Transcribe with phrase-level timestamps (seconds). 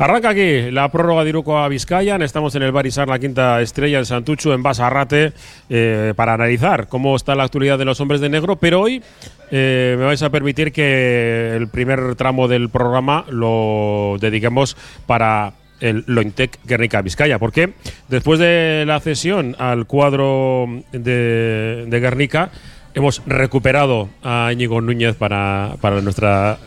[0.00, 2.16] Arranca aquí la prórroga de Iruko a Vizcaya.
[2.16, 5.34] Estamos en el Barisar, la quinta estrella en Santucho, en Basarrate,
[5.68, 8.56] eh, para analizar cómo está la actualidad de los hombres de negro.
[8.56, 9.02] Pero hoy
[9.50, 14.74] eh, me vais a permitir que el primer tramo del programa lo dediquemos
[15.06, 17.38] para el Lointec Guernica Vizcaya.
[17.38, 17.74] Porque
[18.08, 22.50] después de la cesión al cuadro de, de Guernica,
[22.94, 26.58] hemos recuperado a Íñigo Núñez para, para nuestra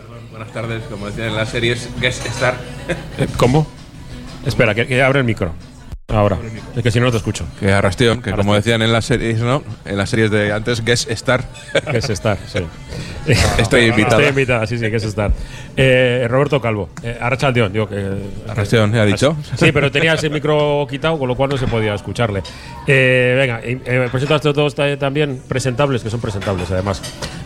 [0.44, 2.57] Buenas tardes, como decían en las series, Guest Star.
[3.18, 3.66] Eh, ¿Cómo?
[4.46, 5.54] Espera, que, que abre el micro.
[6.10, 6.38] Ahora.
[6.75, 7.46] Es que si no, no te escucho.
[7.60, 9.64] Que arrastión, que como decían en las series, ¿no?
[9.86, 11.43] En las series de antes, Guest Star.
[11.89, 12.60] Que es estar, sí.
[13.57, 14.18] Estoy invitado.
[14.20, 15.32] Estoy invitada, sí, sí, que es estar.
[15.78, 16.89] Eh, Roberto Calvo.
[17.02, 18.06] Eh, Arrachaldeón, digo que.
[18.48, 19.36] Arrastión, ¿ya ha dicho?
[19.56, 22.43] Sí, pero tenías el micro quitado, con lo cual no se podía escucharle.
[22.86, 27.01] Eh, venga, eh, presento a estos dos ta- también presentables, que son presentables además.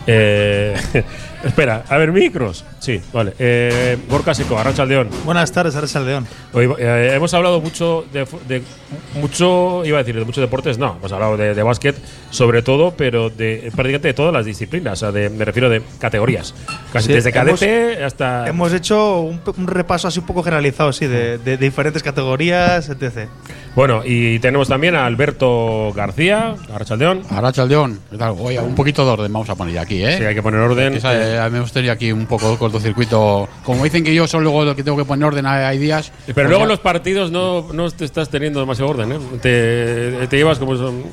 [0.06, 0.74] Eh,
[1.44, 2.64] espera, a ver, micros.
[2.80, 3.34] Sí, vale.
[3.38, 5.08] Eh, Gorka Seco, Arrachaldeón.
[5.24, 6.26] Buenas tardes, Ares Aldeón.
[6.52, 10.78] Hoy, eh, hemos hablado mucho de, fu- de mucho, iba a decir, de muchos deportes,
[10.78, 11.96] no, hemos hablado de, de básquet
[12.30, 15.82] sobre todo, pero de prácticamente de todas las disciplinas, o sea, de- me refiero de
[15.98, 16.54] categorías,
[16.92, 18.46] casi Sí, desde hemos- cadete hasta...
[18.48, 23.28] Hemos hecho un, un repaso así un poco generalizado, sí, de, de diferentes categorías, etc.
[23.74, 28.34] Bueno, y tenemos también a Alberto García, Arrachaldeón, Arrachaldeón, ¿qué tal?
[28.38, 30.16] Oye, un poquito de orden vamos a poner aquí, ¿eh?
[30.18, 30.94] sí, hay que poner orden.
[30.94, 33.48] Esa- eh, me gustaría aquí un poco de cortocircuito.
[33.64, 36.10] Como dicen que yo soy luego lo que tengo que poner orden, hay, días.
[36.26, 39.18] Pero pues luego ya- los partidos no, no te estás teniendo demasiado orden, ¿eh?
[39.40, 40.76] Te, te llevas como...
[40.76, 41.04] son-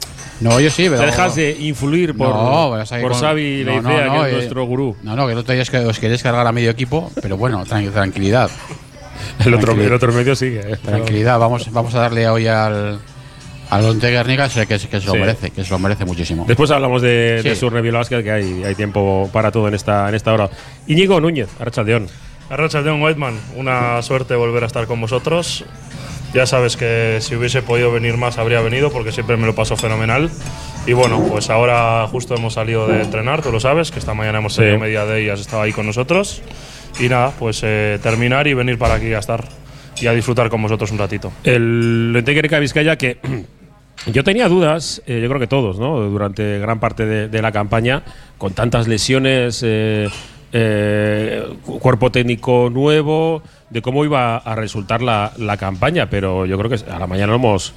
[0.41, 0.99] No, yo sí, pero.
[1.01, 4.31] te dejas de influir por, No, ahí por con- Xavi no, no, que no, es
[4.33, 4.95] eh, nuestro gurú.
[5.03, 7.37] No, no, que el otro día es que os queréis cargar a medio equipo, pero
[7.37, 8.49] bueno, tran- tranquilidad.
[9.39, 9.87] El otro, tranquilidad.
[9.87, 10.59] el otro medio sigue.
[10.73, 10.77] ¿eh?
[10.83, 12.99] Tranquilidad, vamos, vamos a darle hoy al.
[13.67, 15.17] Al Onte Guernica, sé que, que se lo Sí.
[15.17, 16.45] merece, que se lo merece muchísimo.
[16.47, 17.49] Después hablamos de, Sí.
[17.49, 20.51] de Surne Basket, que hay, hay tiempo para todo en esta, en esta hora.
[20.85, 22.07] Íñigo Núñez, Arrachaldeón.
[22.47, 25.65] Arrachaldeón Whiteman, una suerte volver a estar con vosotros.
[26.33, 29.77] Ya sabes que si hubiese podido venir más habría venido porque siempre me lo paso
[29.77, 30.29] fenomenal.
[30.85, 34.39] Y bueno, pues ahora justo hemos salido de entrenar, tú lo sabes, que esta mañana
[34.39, 34.59] hemos Sí.
[34.61, 36.41] tenido media de y has estado ahí con nosotros.
[36.99, 39.45] Y nada, pues eh, terminar y venir para aquí a estar
[40.01, 41.31] y a disfrutar con vosotros un ratito.
[41.43, 43.17] El Lentequereca Vizcaya, que
[44.07, 45.99] yo tenía dudas, eh, yo creo que todos, ¿no?
[46.01, 48.03] Durante gran parte de, de la campaña,
[48.37, 50.09] con tantas lesiones, eh,
[50.57, 56.57] eh, cu- cuerpo técnico nuevo, de cómo iba a resultar la, la campaña, pero yo
[56.57, 57.73] creo que a la mañana hemos,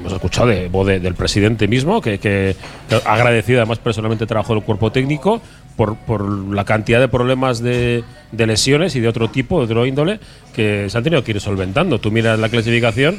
[0.00, 2.56] hemos escuchado de voz de- del presidente mismo, que, que,
[3.04, 5.42] agradecido además personalmente el trabajo del cuerpo técnico
[5.76, 9.84] por, por la cantidad de problemas de, de lesiones y de otro tipo, de otro
[9.84, 10.18] índole,
[10.54, 11.98] que se han tenido que ir solventando.
[11.98, 13.18] Tú miras la clasificación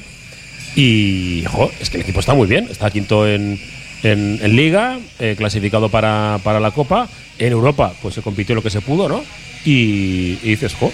[0.75, 3.59] y jo, es que el equipo está muy bien, está quinto en,
[4.03, 7.07] en, en liga, eh, clasificado para, para la Copa.
[7.39, 9.23] En Europa, pues se compitió lo que se pudo, ¿no?
[9.65, 10.91] Y, y dices, jo,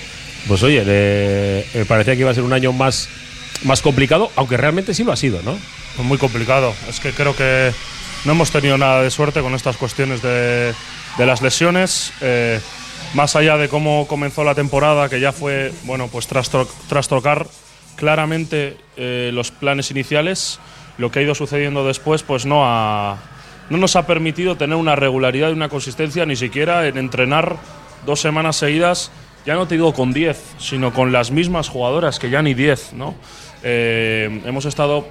[0.48, 3.08] pues oye, le- me parecía que iba a ser un año más,
[3.64, 5.58] más complicado, aunque realmente sí lo ha sido, ¿no?
[5.96, 6.74] Pues muy complicado.
[6.90, 7.72] Es que creo que
[8.26, 10.74] no hemos tenido nada de suerte con estas cuestiones de,
[11.18, 12.12] de las lesiones.
[12.22, 12.60] Eh,
[13.14, 17.48] más allá de cómo comenzó la temporada, que ya fue, bueno, pues trastro- trastocar
[17.96, 20.60] claramente eh, los planes iniciales,
[20.98, 23.18] lo que ha ido sucediendo después, pues no ha,
[23.70, 27.58] no nos ha permitido tener una regularidad y una consistencia ni siquiera en entrenar
[28.06, 29.12] dos semanas seguidas,
[29.46, 32.94] ya no te digo con 10, sino con las mismas jugadoras, que ya ni 10,
[32.94, 33.16] ¿no?
[33.64, 35.06] Eh, hemos estado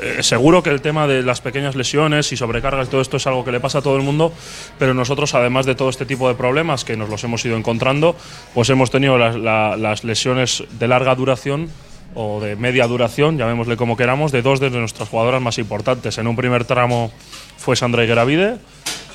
[0.00, 3.26] eh, seguro que el tema de las pequeñas lesiones y sobrecargas y todo esto es
[3.26, 4.32] algo que le pasa a todo el mundo,
[4.78, 8.14] pero nosotros, además de todo este tipo de problemas que nos los hemos ido encontrando,
[8.54, 11.68] pues hemos tenido la- las lesiones de larga duración
[12.14, 16.18] o de media duración, llamémosle como queramos, de dos de nuestras jugadoras más importantes.
[16.18, 17.10] En un primer tramo
[17.56, 18.56] fue Sandra Igueravide,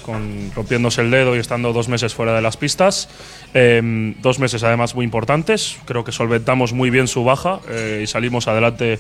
[0.04, 3.10] con, rompiéndose el dedo y estando dos meses fuera de las pistas.
[3.54, 3.82] Eh,
[4.22, 5.78] dos meses además muy importantes.
[5.86, 9.00] Creo que solventamos muy bien su baja eh, y salimos adelante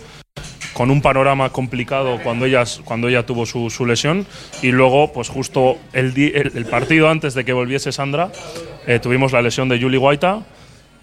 [0.73, 4.25] con un panorama complicado cuando ella, cuando ella tuvo su, su lesión.
[4.61, 8.31] Y luego, pues justo el, el, el partido antes de que volviese Sandra,
[8.87, 10.41] eh, tuvimos la lesión de Julie Guaita,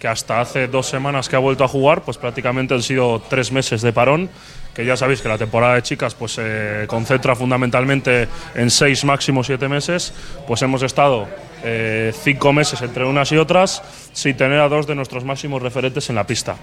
[0.01, 3.53] que hasta hace dos semanas que ha vuelto a jugar, pues prácticamente han sido tres
[3.53, 4.31] meses de parón,
[4.75, 9.45] que ya sabéis que la temporada de chicas pues se concentra fundamentalmente en seis, máximo
[9.45, 10.15] siete meses,
[10.47, 11.29] pues hemos estado
[11.63, 13.83] eh, cinco meses entre unas y otras
[14.15, 16.57] sin tener a dos de nuestros máximos referentes en la pista.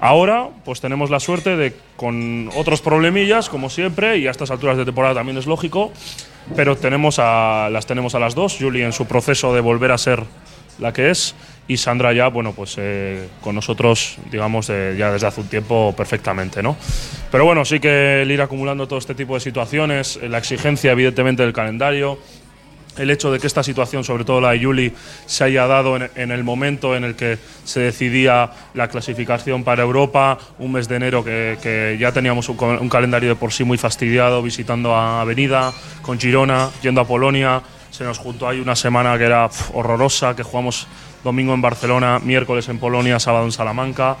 [0.00, 4.78] Ahora, pues tenemos la suerte de, con otros problemillas, como siempre, y a estas alturas
[4.78, 5.92] de temporada también es lógico,
[6.56, 9.98] pero tenemos a, las tenemos a las dos, Julie en su proceso de volver a
[9.98, 10.24] ser
[10.78, 11.34] la que es,
[11.68, 16.62] y Sandra ya, bueno, pues eh, con nosotros, digamos, ya desde hace un tiempo perfectamente,
[16.62, 16.76] ¿no?
[17.30, 20.92] Pero bueno, sí que el ir acumulando todo este tipo de situaciones, eh, la exigencia,
[20.92, 22.18] evidentemente, del calendario,
[22.96, 24.92] el hecho de que esta situación, sobre todo la de Yuli,
[25.26, 30.38] se haya dado en, el momento en el que se decidía la clasificación para Europa,
[30.58, 34.42] un mes de enero que, que ya teníamos un, calendario de por sí muy fastidiado,
[34.42, 35.72] visitando a Avenida,
[36.02, 40.42] con Girona, yendo a Polonia, se nos juntó ahí una semana que era horrorosa, que
[40.42, 40.86] jugamos
[41.24, 44.16] domingo en Barcelona, miércoles en Polonia, sábado en Salamanca.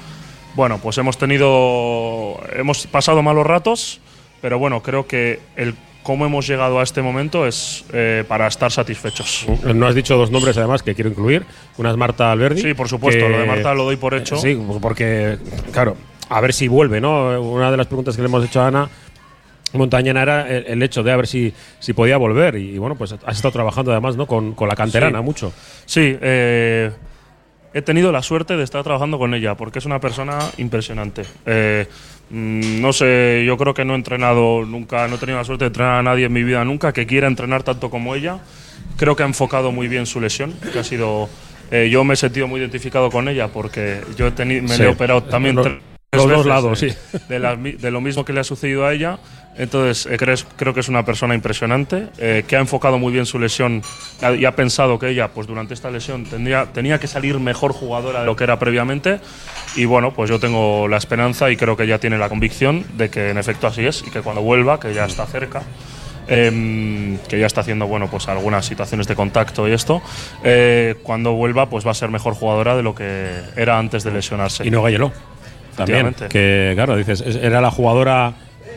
[0.54, 4.00] Bueno, pues hemos tenido, hemos pasado malos ratos,
[4.40, 8.72] pero bueno, creo que el cómo hemos llegado a este momento es eh, para estar
[8.72, 9.46] satisfechos.
[9.74, 11.44] No has dicho dos nombres además que quiero incluir.
[11.76, 12.62] Una es Marta Alberdi.
[12.62, 14.36] Sí, por supuesto, que- lo de Marta lo doy por hecho.
[14.36, 15.38] Eh, sí, porque,
[15.70, 15.96] claro,
[16.30, 17.40] a ver si vuelve, ¿no?
[17.40, 18.88] Una de las preguntas que le hemos hecho a Ana
[19.74, 22.56] Montañana era el, hecho de a ver si, si podía volver.
[22.56, 24.26] Y bueno, pues has estado trabajando además, ¿no?
[24.26, 25.24] Con, con la canterana Sí.
[25.24, 25.52] mucho.
[25.84, 26.90] Sí, eh,
[27.74, 31.22] he tenido la suerte de estar trabajando con ella porque es una persona impresionante.
[31.44, 31.86] Eh,
[32.30, 35.64] mm, no sé, yo creo que no he entrenado nunca, no he tenido la suerte
[35.64, 38.38] de entrenar a nadie en mi vida nunca que quiera entrenar tanto como ella.
[38.96, 41.28] Creo que ha enfocado muy bien su lesión, que ha sido.
[41.70, 44.82] eh, yo me he sentido muy identificado con ella porque yo he teni- me Sí.
[44.84, 45.66] he operado también Los-
[46.12, 47.18] dos lados, eh, sí.
[47.28, 49.18] de, mi- de lo mismo que le ha sucedido a ella.
[49.58, 53.26] Entonces, eh, creo, creo que es una persona impresionante, eh, que ha enfocado muy bien
[53.26, 53.82] su lesión
[54.38, 58.20] y ha pensado que ella, pues durante esta lesión, tendría, tenía que salir mejor jugadora
[58.20, 59.18] de lo que era previamente.
[59.76, 63.10] Y bueno, pues yo tengo la esperanza y creo que ella tiene la convicción de
[63.10, 65.62] que en efecto así es y que cuando vuelva, que ya está cerca,
[66.28, 70.02] em, que ya está haciendo bueno pues algunas situaciones de contacto y esto,
[70.44, 74.10] eh, cuando vuelva pues va a ser mejor jugadora de lo que era antes de
[74.12, 74.66] lesionarse.
[74.66, 75.12] Y no Galleló.
[75.76, 76.14] También.
[76.28, 78.34] Que, claro, dices, es- era la jugadora,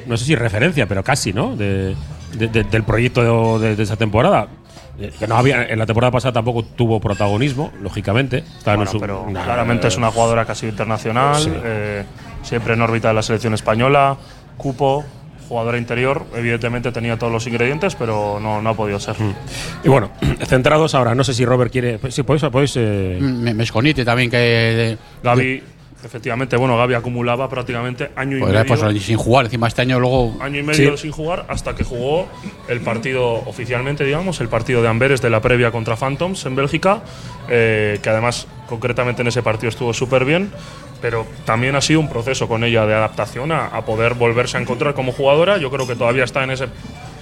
[0.08, 1.56] no sé si referencia, pero casi, ¿no?
[1.56, 1.96] De,
[2.38, 4.48] de- de- del proyecto de, de esa temporada.
[5.00, 8.44] Eh, Que no había, en la temporada pasada tampoco tuvo protagonismo, lógicamente.
[8.66, 11.52] Bueno, su- pero Nah, claramente eh, es una jugadora casi internacional, Sí.
[11.64, 12.04] eh,
[12.44, 14.18] siempre en órbita de la selección española,
[14.58, 15.04] cupo,
[15.48, 19.16] jugadora interior, evidentemente tenía todos los ingredientes, pero no, no ha podido ser.
[19.84, 20.12] Y bueno,
[20.48, 21.98] centrados ahora, no sé si Robert quiere.
[22.00, 22.44] pues Sí, podéis.
[22.52, 24.98] podéis eh, Me, me esconite también que.
[25.24, 25.64] Gaby,
[26.04, 28.66] efectivamente, bueno, Gaby acumulaba prácticamente año y Pues, medio.
[28.66, 30.36] pues, sin jugar, encima este año luego.
[30.42, 31.04] año y medio Sí.
[31.04, 32.28] sin jugar hasta que jugó
[32.68, 37.02] el partido oficialmente, digamos, el partido de Amberes de la previa contra Phantoms en Bélgica,
[37.50, 40.52] eh, que además concretamente en ese partido estuvo súper bien,
[41.02, 44.62] pero también ha sido un proceso con ella de adaptación a, a poder volverse a
[44.62, 45.58] encontrar como jugadora.
[45.58, 46.68] Yo creo que todavía está en ese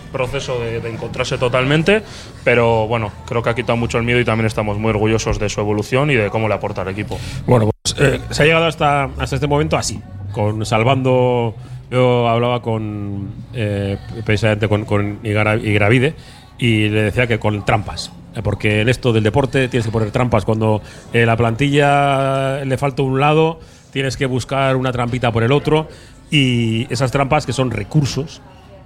[0.10, 2.04] proceso de, de encontrarse totalmente,
[2.44, 5.50] pero bueno, creo que ha quitado mucho el miedo y también estamos muy orgullosos de
[5.50, 7.18] su evolución y de cómo le aporta al equipo.
[7.46, 10.00] Bueno, pues eh, se ha llegado hasta, hasta este momento así,
[10.32, 11.56] con salvando.
[11.92, 16.14] Yo hablaba con eh, precisamente con, con Igra- Igravide
[16.60, 18.12] y le decía que con trampas.
[18.36, 20.46] eh, Porque en esto del deporte tienes que poner trampas.
[20.46, 20.82] Cuando
[21.14, 23.60] eh, la plantilla le falta un lado,
[23.92, 25.88] tienes que buscar una trampita por el otro.
[26.30, 28.40] Y esas trampas que son recursos,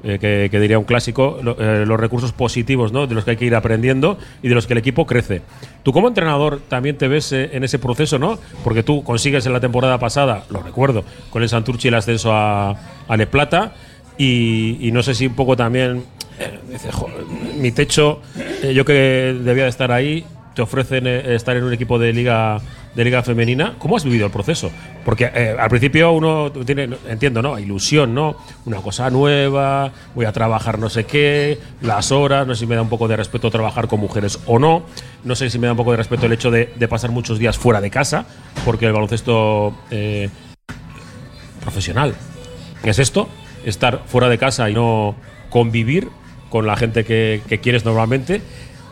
[0.03, 3.07] eh, que, que diría un clásico, lo- eh, los recursos positivos ¿no?
[3.07, 5.41] de los que hay que ir aprendiendo y de los que el equipo crece.
[5.83, 8.37] Tú como entrenador también te ves eh, en ese proceso, ¿no?
[8.63, 12.71] Porque tú consigues en la temporada pasada, lo recuerdo, con el Santurchi el ascenso a,
[13.07, 13.73] a Le Plata
[14.17, 16.03] y, y no sé si un poco también,
[16.39, 17.07] eh, dices, "Jo,
[17.57, 18.21] mi techo,
[18.61, 18.93] eh, yo que
[19.43, 20.25] debía de estar ahí,
[20.55, 22.59] te ofrecen eh, estar en un equipo de liga
[22.95, 23.75] de liga femenina.
[23.79, 24.71] ¿Cómo has vivido el proceso?
[25.03, 27.57] Porque eh, al principio uno tiene, entiendo, ¿no?
[27.57, 28.35] Ilusión, ¿no?
[28.65, 32.75] Una cosa nueva, voy a trabajar no sé qué, las horas, no sé si me
[32.75, 34.83] da un poco de respeto trabajar con mujeres o no,
[35.23, 37.57] no sé si me da un poco de respeto el hecho de, pasar muchos días
[37.57, 38.25] fuera de casa,
[38.65, 40.29] porque el baloncesto eh,
[41.61, 42.13] profesional
[42.83, 43.29] es esto,
[43.65, 45.15] estar fuera de casa y no
[45.49, 46.09] convivir
[46.49, 48.41] con la gente que, que quieres normalmente,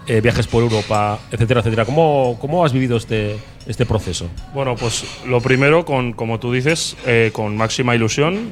[0.07, 1.85] eh, viajes por Europa, etcétera, etcétera.
[1.85, 3.37] ¿Cómo, cómo has vivido este,
[3.67, 4.29] este proceso?
[4.53, 8.49] Bueno, pues lo primero, con, como tú dices, eh, con máxima ilusión,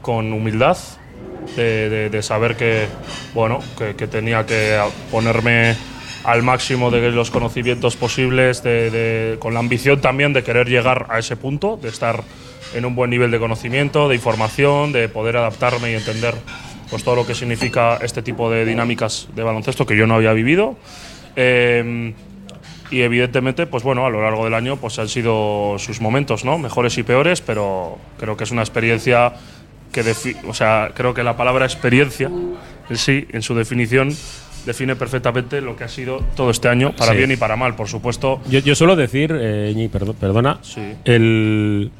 [0.00, 0.76] con humildad,
[1.56, 2.86] de, de- de saber que,
[3.34, 4.78] bueno, que, que tenía que
[5.10, 5.76] ponerme
[6.24, 11.18] al máximo de los conocimientos posibles, de- con la ambición también de querer llegar a
[11.18, 12.22] ese punto, de estar
[12.74, 16.34] en un buen nivel de conocimiento, de información, de poder adaptarme y entender
[16.90, 20.32] pues, todo lo que significa este tipo de dinámicas de baloncesto que yo no había
[20.32, 20.76] vivido.
[21.36, 22.14] Eh,
[22.92, 26.58] y evidentemente, pues bueno, a lo largo del año pues han sido sus momentos, ¿no?
[26.58, 29.32] Mejores y peores, pero creo que es una experiencia
[29.92, 32.30] que defi- o sea, creo que la palabra experiencia
[32.88, 34.10] en sí, en su definición,
[34.66, 37.18] define perfectamente lo que ha sido todo este año, para Sí.
[37.18, 38.40] bien y para mal, por supuesto.
[38.48, 39.88] Yo, yo suelo decir, eh,
[40.20, 40.80] perdona, Sí.
[41.04, 41.90] el,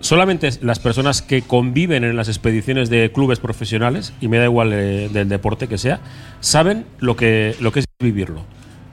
[0.00, 4.72] solamente las personas que conviven en las expediciones de clubes profesionales, y me da igual
[4.72, 6.00] eh, del deporte que sea,
[6.40, 8.42] saben lo que, lo que es vivirlo.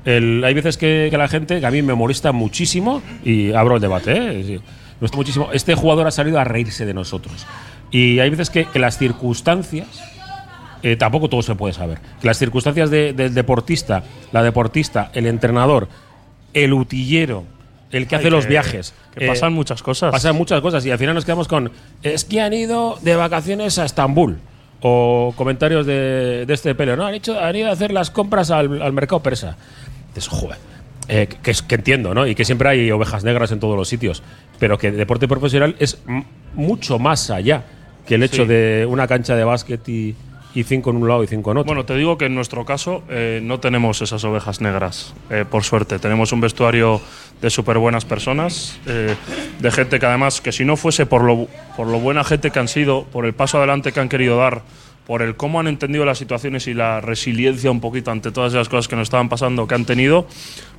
[0.05, 3.75] El- hay veces que, que la gente, que a mí me molesta muchísimo, y abro
[3.75, 4.43] el debate, ¿eh?
[4.43, 4.62] Me
[5.01, 7.45] molesta muchísimo, este jugador ha salido a reírse de nosotros.
[7.91, 9.88] Y hay veces que, que las circunstancias
[10.83, 12.00] eh, tampoco todo se puede saber.
[12.21, 15.88] Las circunstancias de- del deportista, la deportista, el entrenador,
[16.53, 17.43] el utillero,
[17.91, 18.93] el que hace los que- viajes.
[19.15, 20.12] que eh, pasan muchas cosas.
[20.12, 21.71] Pasan muchas cosas y al final nos quedamos con.
[22.03, 24.38] Es que han ido de vacaciones a Estambul.
[24.81, 26.95] O comentarios de, de este pelo.
[26.95, 29.57] No, han, hecho, han ido a hacer las compras al, al mercado persa.
[30.15, 30.57] Dices, joder.
[31.07, 32.25] eh, que, que entiendo, ¿no?
[32.25, 34.24] Y que siempre hay ovejas negras en todos los sitios.
[34.57, 36.00] Pero que el deporte profesional es
[36.55, 37.63] mucho más allá
[38.07, 38.48] que el hecho Sí.
[38.50, 40.15] de una cancha de básquet y,
[40.55, 41.67] y cinco en un lado y cinco en otro.
[41.67, 45.63] Bueno, te digo que en nuestro caso eh, no tenemos esas ovejas negras, eh, por
[45.63, 46.00] suerte.
[46.00, 47.01] Tenemos un vestuario
[47.41, 49.13] de súper buenas personas, eh,
[49.60, 52.57] de gente que además, que si no fuese por lo, por lo buena gente que
[52.60, 54.62] han sido, por el paso adelante que han querido dar,
[55.05, 58.69] por el cómo han entendido las situaciones y la resiliencia un poquito ante todas esas
[58.69, 60.27] cosas que nos estaban pasando, que han tenido,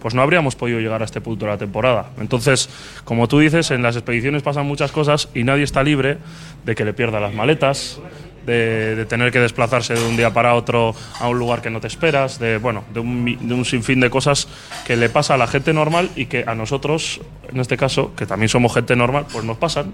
[0.01, 2.11] pues no habríamos podido llegar a este punto de la temporada.
[2.19, 2.69] Entonces,
[3.05, 6.19] como tú dices, en las expediciones pasan muchas cosas y nadie está libre
[6.65, 8.01] de que le pierda las maletas,
[8.47, 11.89] de, tener que desplazarse de un día para otro a un lugar que no te
[11.89, 14.49] esperas, de, bueno, de un, de un sinfín de cosas
[14.87, 17.21] que le pasa a la gente normal y que a nosotros,
[17.53, 19.93] en este caso, que también somos gente normal, pues nos pasan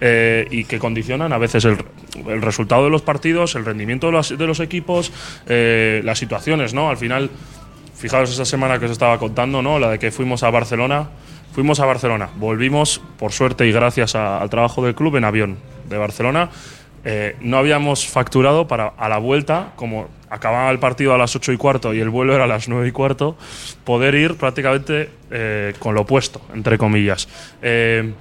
[0.00, 1.78] eh, y que condicionan a veces el,
[2.40, 5.12] resultado de los partidos, el rendimiento de los, equipos,
[5.46, 6.90] eh, las situaciones, ¿no?
[6.90, 7.30] Al final,
[7.96, 9.78] fijaos esa semana que os estaba contando, ¿no?
[9.78, 11.08] La de que fuimos a Barcelona.
[11.54, 15.56] Fuimos a Barcelona, volvimos, por suerte y gracias al trabajo del club, en avión
[15.88, 16.50] de Barcelona.
[17.04, 21.52] Eh, no habíamos facturado para a la vuelta, como acababa el partido a las 8
[21.52, 23.36] y cuarto y el vuelo era a las 9 y cuarto,
[23.84, 27.28] poder ir prácticamente eh, con lo opuesto, entre comillas.
[27.62, 28.12] Eh,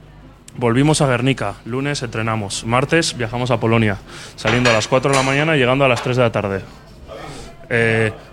[0.56, 3.98] Volvimos a Guernica, lunes entrenamos, martes viajamos a Polonia,
[4.36, 6.62] saliendo a las 4 de la mañana y llegando a las 3 de la tarde.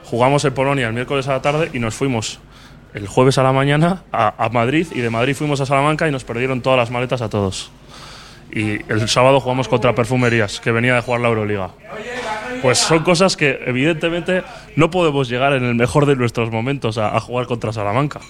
[0.05, 2.39] Jugamos en Polonia el miércoles a la tarde y nos fuimos
[2.93, 6.25] el jueves a la mañana a Madrid y de Madrid fuimos a Salamanca y nos
[6.25, 7.73] perdieron todas las maletas a todos.
[8.53, 11.71] Y el sábado jugamos contra Perfumerías, que venía de jugar la Euroliga.
[12.63, 14.43] Pues son cosas que evidentemente
[14.77, 18.21] no podemos llegar en el mejor de nuestros momentos a, a jugar contra Salamanca.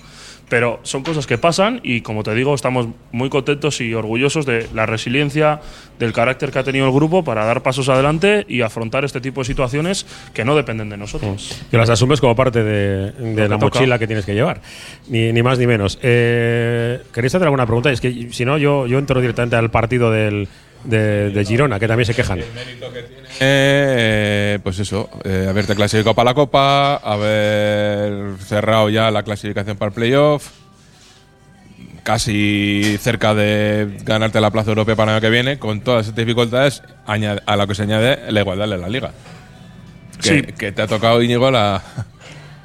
[0.50, 4.66] Pero son cosas que pasan y como te digo, estamos muy contentos y orgullosos de
[4.74, 5.60] la resiliencia,
[5.98, 9.40] del carácter que ha tenido el grupo para dar pasos adelante y afrontar este tipo
[9.40, 11.62] de situaciones que no dependen de nosotros.
[11.70, 13.78] Que las asumes como parte de, de la toca.
[13.78, 14.60] mochila que tienes que llevar.
[15.08, 15.98] Ni, ni más ni menos.
[16.02, 17.90] Eh, ¿Queréis hacer alguna pregunta?
[17.92, 20.48] Es que si no, yo, yo entro directamente al partido del,
[20.84, 22.40] de, de Girona, que también se quejan.
[23.40, 29.88] Eh, pues eso, eh, haberte clasificado para la Copa, haber cerrado ya la clasificación para
[29.88, 30.48] el playoff,
[32.02, 36.16] casi cerca de ganarte la plaza europea para el año que viene, con todas esas
[36.16, 39.12] dificultades, añade- a lo que se añade la igualdad de la liga.
[40.22, 40.42] Que, Sí.
[40.58, 41.82] que te ha tocado, Íñigo, la,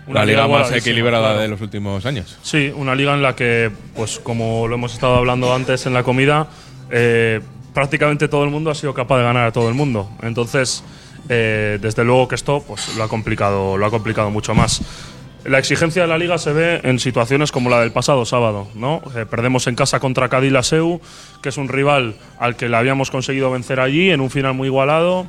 [0.07, 1.39] Una la liga liga más equilibrada claro.
[1.41, 2.37] de los últimos años.
[2.43, 6.03] Sí, una liga en la que, pues como lo hemos estado hablando antes en la
[6.03, 6.47] comida,
[6.91, 7.39] eh,
[7.75, 10.09] prácticamente todo el mundo ha sido capaz de ganar a todo el mundo.
[10.23, 10.83] Entonces,
[11.27, 14.81] eh, desde luego que esto pues, lo, ha complicado, lo ha complicado mucho más.
[15.43, 18.67] La exigencia de la liga se ve en situaciones como la del pasado sábado.
[18.73, 19.03] ¿no?
[19.15, 21.01] Eh, perdemos en casa contra Cádiz Laseu,
[21.43, 24.69] que es un rival al que le habíamos conseguido vencer allí en un final muy
[24.69, 25.27] igualado.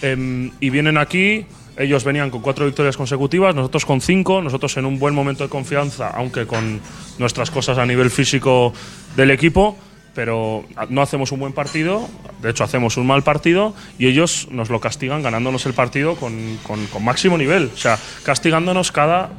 [0.00, 4.86] Em, y vienen aquí, ellos venían con cuatro victorias consecutivas, nosotros con cinco, nosotros en
[4.86, 6.80] un buen momento de confianza, aunque con
[7.18, 8.72] nuestras cosas a nivel físico
[9.16, 9.76] del equipo,
[10.18, 12.08] pero no hacemos un buen partido,
[12.42, 16.58] de hecho hacemos un mal partido y ellos nos lo castigan ganándonos el partido con,
[16.66, 19.30] con- máximo nivel, o sea, castigándonos cada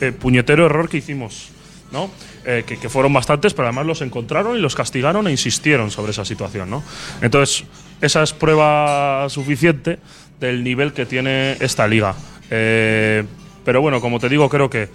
[0.00, 1.48] eh, puñetero error que hicimos.
[1.90, 2.08] ¿no?
[2.44, 6.12] Eh, que, que fueron bastantes, pero además los encontraron y los castigaron e insistieron sobre
[6.12, 6.70] esa situación.
[6.70, 6.84] ¿no?
[7.20, 7.64] Entonces,
[8.00, 9.98] esa es prueba suficiente
[10.38, 12.14] del nivel que tiene esta liga.
[12.48, 13.24] Eh,
[13.64, 14.88] pero bueno, como te digo, creo que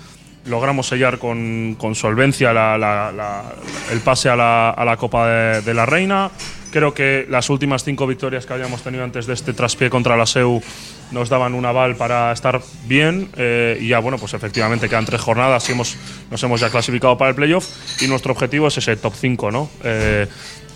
[0.46, 3.44] logramos sellar con, con solvencia la- la- la-
[3.92, 6.32] el pase a la, a Copa de, de la Reina.
[6.72, 10.26] Creo que las últimas cinco victorias que habíamos tenido antes de este traspié contra la
[10.26, 10.62] SEU
[11.12, 13.30] nos daban un aval para estar bien.
[13.38, 15.96] eh, y ya, bueno, pues efectivamente quedan tres jornadas y hemos,
[16.32, 17.68] nos hemos ya clasificado para el playoff.
[18.02, 19.70] Y nuestro objetivo es ese top 5, ¿no?
[19.84, 20.28] Eh,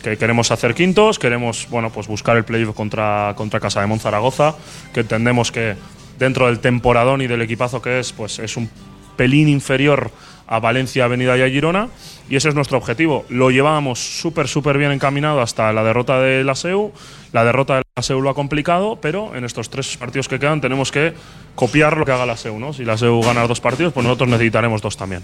[0.04, 4.56] que queremos hacer quintos, queremos bueno, pues buscar el playoff contra, contra Casa de Monzaragoza,
[4.94, 5.76] que entendemos que
[6.20, 8.70] dentro del temporadón y del equipazo que es, pues es un
[9.18, 10.12] pelín inferior
[10.48, 11.90] a Valencia, Avenida y a Girona,
[12.30, 13.26] y ese es nuestro objetivo.
[13.28, 16.94] Lo llevábamos súper, súper bien encaminado hasta la derrota de la SEU.
[17.34, 20.62] La derrota de la SEU lo ha complicado, pero en estos tres partidos que quedan
[20.62, 21.14] tenemos que
[21.56, 22.60] copiar lo que haga la SEU.
[22.60, 22.72] ¿no?
[22.72, 25.24] Si la SEU gana dos partidos, pues nosotros necesitaremos dos también.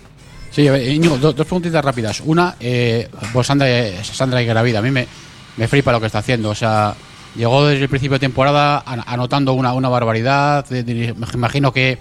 [0.51, 2.21] Sí, Íñigo, do- dos preguntitas rápidas.
[2.25, 3.67] Una, eh, pues Sandra,
[4.03, 5.07] Sandra Igueravida, a mí me,
[5.55, 6.49] me flipa lo que está haciendo.
[6.49, 6.93] O sea,
[7.35, 10.65] llegó desde el principio de temporada an- anotando una, una barbaridad.
[10.67, 11.97] de- me imagino que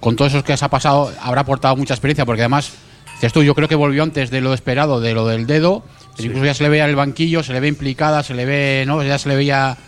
[0.00, 2.72] con todo eso que se ha pasado habrá aportado mucha experiencia, porque además,
[3.14, 5.84] dices tú, yo creo que volvió antes de lo esperado, de lo del dedo.
[6.18, 8.84] Incluso ya se le veía en el banquillo, se le ve implicada, se le ve,
[8.86, 9.02] ¿no?
[9.02, 9.78] Ya se le veía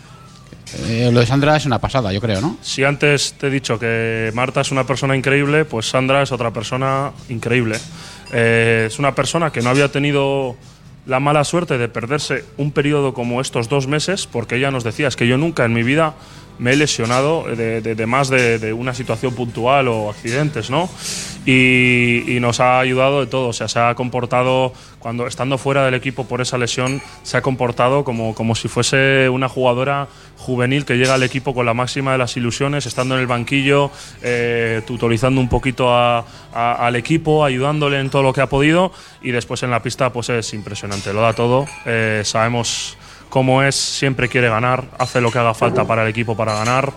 [0.87, 2.57] eh, lo de Sandra es una pasada, yo creo, ¿no?
[2.61, 6.51] Si antes te he dicho que Marta es una persona increíble, pues Sandra es otra
[6.51, 7.77] persona increíble.
[8.33, 10.55] Eh, es una persona que no había tenido
[11.05, 15.07] la mala suerte de perderse un periodo como estos dos meses, porque ella nos decía,
[15.07, 16.15] es que yo nunca en mi vida
[16.57, 20.89] me he lesionado de, de- más de, una situación puntual o accidentes, ¿no?
[21.45, 25.93] Y, nos ha ayudado de todo, o sea, se ha comportado, cuando estando fuera del
[25.93, 30.07] equipo por esa lesión, se ha comportado como, como si fuese una jugadora
[30.37, 33.91] juvenil que llega al equipo con la máxima de las ilusiones, estando en el banquillo,
[34.21, 39.61] eh, tutorizando un poquito al equipo, ayudándole en todo lo que ha podido y después
[39.63, 42.97] en la pista pues es impresionante, lo da todo, Eh, sabemos
[43.35, 46.93] cómo es, siempre quiere ganar, hace lo que haga falta para el equipo para ganar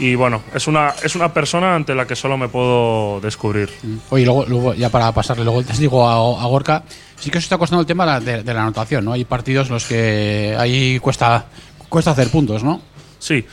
[0.00, 3.70] y bueno, es una, es una persona ante la que solo me puedo descubrir.
[4.10, 6.82] Oye, luego, luego ya para pasarle luego te digo a, a Gorka,
[7.14, 9.12] sí que os está costando el tema de, de la anotación, ¿no?
[9.12, 11.46] Hay partidos en los que ahí cuesta,
[11.88, 12.80] cuesta hacer puntos, ¿no?
[13.20, 13.46] Sí.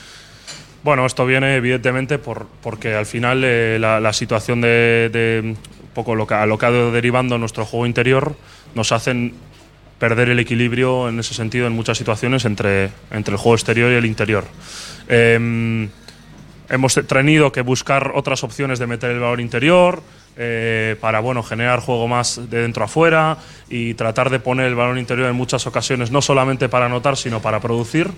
[0.84, 5.58] Bueno, esto viene evidentemente por, porque al final eh, la, la situación de, de un
[5.94, 8.36] poco lo que, a lo que ha derivando nuestro juego interior
[8.74, 9.36] nos hacen
[10.03, 13.95] perder el equilibrio en ese sentido en muchas situaciones entre, entre el juego exterior y
[13.95, 14.43] el interior.
[15.07, 15.88] Em,
[16.67, 20.03] hemos tenido que buscar otras opciones de meter el valor interior
[20.36, 23.38] eh, para bueno generar juego más de dentro a fuera
[23.69, 27.39] y tratar de poner el balón interior en muchas ocasiones no solamente para anotar sino
[27.39, 28.10] para producir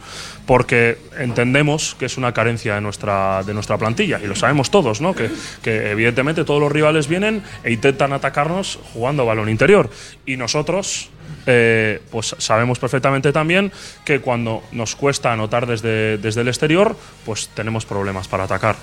[0.48, 5.02] porque entendemos que es una carencia de nuestra de nuestra plantilla y lo sabemos todos
[5.02, 5.30] no que,
[5.62, 9.90] que evidentemente todos los rivales vienen e intentan atacarnos jugando balón interior
[10.26, 11.12] y nosotros
[11.46, 13.72] eh, pues sabemos perfectamente también
[14.04, 18.76] que cuando nos cuesta anotar desde, desde el exterior, pues tenemos problemas para atacar.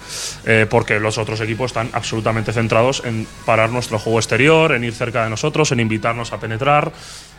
[0.46, 4.92] Eh, porque los otros equipos están absolutamente centrados en parar nuestro juego exterior, en ir
[4.92, 6.92] cerca de nosotros, en invitarnos a penetrar.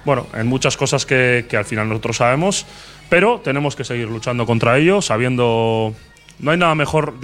[0.05, 2.65] Bueno, en muchas cosas que, que al final nosotros sabemos,
[3.09, 5.95] pero tenemos que seguir luchando contra ello, sabiendo
[6.43, 7.15] no hay nada mejor,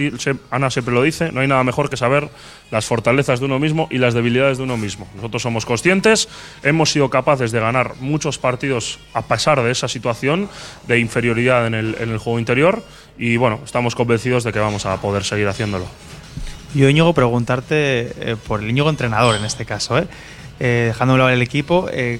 [0.50, 2.30] Ana siempre lo dice, no hay nada mejor que saber
[2.72, 5.08] las fortalezas de uno mismo y las debilidades de uno mismo.
[5.16, 6.30] Nosotros somos conscientes,
[6.64, 10.50] hemos sido capaces de ganar muchos partidos a pesar de esa situación
[10.88, 12.82] de inferioridad en el, en el juego interior
[13.18, 15.86] y bueno, estamos convencidos de que vamos a poder seguir haciéndolo.
[16.74, 20.08] Yo, Íñigo, preguntarte eh, por el Íñigo entrenador en este caso, ¿eh?
[20.62, 21.90] Eh, dejándolo al equipo.
[21.92, 22.20] eh,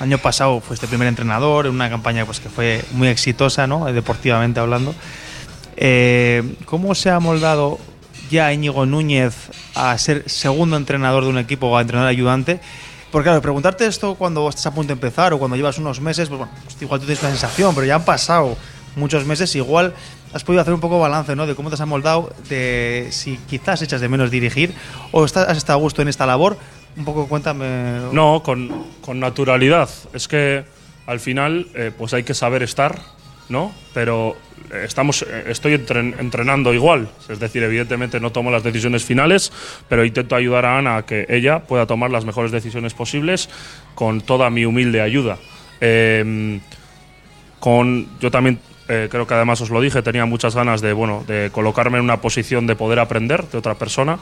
[0.00, 3.86] año pasado fuiste primer entrenador en una campaña pues, que fue muy exitosa, ¿no?
[3.92, 4.94] Deportivamente hablando.
[5.76, 7.78] Eh, ¿Cómo se ha moldado
[8.30, 9.34] ya Íñigo Núñez
[9.74, 12.60] a ser segundo entrenador de un equipo o a entrenador ayudante?
[13.10, 16.28] Porque claro, preguntarte esto cuando estás a punto de empezar o cuando llevas unos meses,
[16.28, 18.56] pues bueno, pues igual tú tienes una sensación, pero ya han pasado
[18.96, 19.94] muchos meses, igual
[20.32, 21.46] has podido hacer un poco balance, ¿no?
[21.46, 24.74] De cómo te has amoldado, de si quizás echas de menos dirigir
[25.12, 26.56] o estás, has estado a gusto en esta labor.
[26.96, 28.00] Un poco cuéntame.
[28.12, 29.88] No, con, con naturalidad.
[30.12, 30.64] Es que
[31.06, 32.98] al final eh, pues hay que saber estar,
[33.48, 33.72] ¿no?
[33.92, 34.36] Pero
[34.72, 37.08] eh, estamos, eh, estoy entren- entrenando igual.
[37.28, 39.52] Es decir, evidentemente no tomo las decisiones finales,
[39.88, 43.48] pero intento ayudar a Ana a que ella pueda tomar las mejores decisiones posibles
[43.94, 45.38] con toda mi humilde ayuda.
[45.80, 46.60] Em,
[47.60, 51.24] con yo también eh, creo que además os lo dije tenía muchas ganas de bueno
[51.26, 54.18] de colocarme en una posición de poder aprender de otra persona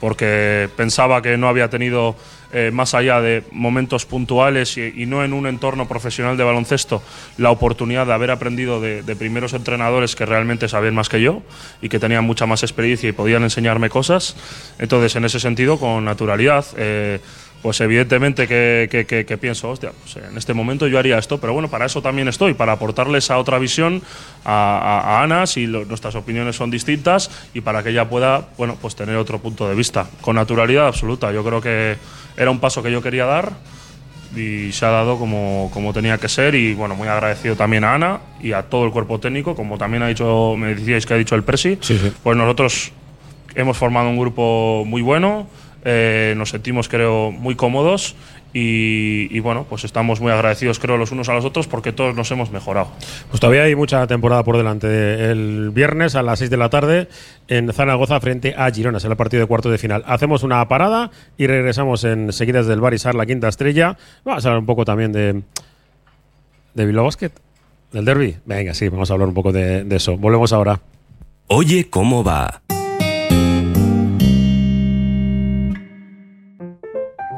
[0.00, 2.16] porque pensaba que no había tenido
[2.58, 7.02] eh, más allá de momentos puntuales y, no en un entorno profesional de baloncesto
[7.36, 11.42] la oportunidad de haber aprendido de, de primeros entrenadores que realmente sabían más que yo
[11.82, 14.36] y que tenían mucha más experiencia y podían enseñarme cosas.
[14.78, 17.20] Entonces en ese sentido con naturalidad eh,
[17.66, 21.40] pues evidentemente que, que- que- que pienso, hostia, pues en este momento yo haría esto,
[21.40, 24.02] pero bueno, para eso también estoy, para aportarle esa otra visión
[24.44, 28.50] a, a- a Ana si lo- nuestras opiniones son distintas y para que ella pueda,
[28.56, 31.32] bueno, pues tener otro punto de vista, con naturalidad absoluta.
[31.32, 31.96] Yo creo que
[32.36, 33.50] era un paso que yo quería dar
[34.36, 37.94] y se ha dado como, como tenía que ser y bueno, muy agradecido también a
[37.96, 41.16] Ana y a todo el cuerpo técnico, como también ha dicho, me decíais que ha
[41.16, 42.12] dicho el Presi, Sí, sí.
[42.22, 42.92] pues nosotros
[43.56, 45.48] hemos formado un grupo muy bueno,
[45.84, 48.16] eh, nos sentimos creo muy cómodos
[48.52, 52.16] y, y, bueno, pues estamos muy agradecidos creo los unos a los otros porque todos
[52.16, 52.88] nos hemos mejorado.
[53.28, 55.30] Pues todavía hay mucha temporada por delante.
[55.30, 57.08] El viernes a las 6 de la tarde
[57.48, 60.04] en Zaragoza frente a Girona, será el partido de cuarto de final.
[60.06, 63.98] Hacemos una parada y regresamos enseguida desde el Barisar, la quinta estrella.
[64.24, 65.42] Vamos a hablar un poco también de,
[66.72, 67.32] de Bilbao Basket,
[67.92, 68.36] del derby.
[68.46, 70.16] Venga, sí, vamos a hablar un poco de, de eso.
[70.16, 70.80] Volvemos ahora.
[71.48, 72.62] Oye, ¿cómo va?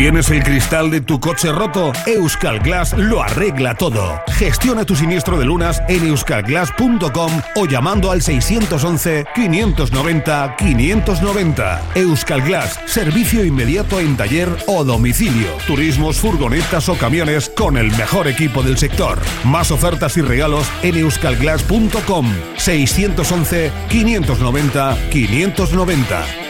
[0.00, 1.92] ¿Tienes el cristal de tu coche roto?
[2.06, 4.18] Euskal Glass lo arregla todo.
[4.28, 11.82] Gestiona tu siniestro de lunas en euskalglass.com o llamando al 611 590 590.
[11.96, 15.50] Euskal Glass, servicio inmediato en taller o domicilio.
[15.66, 19.18] Turismos, furgonetas o camiones con el mejor equipo del sector.
[19.44, 26.49] Más ofertas y regalos en euskalglass.com 611 590 590.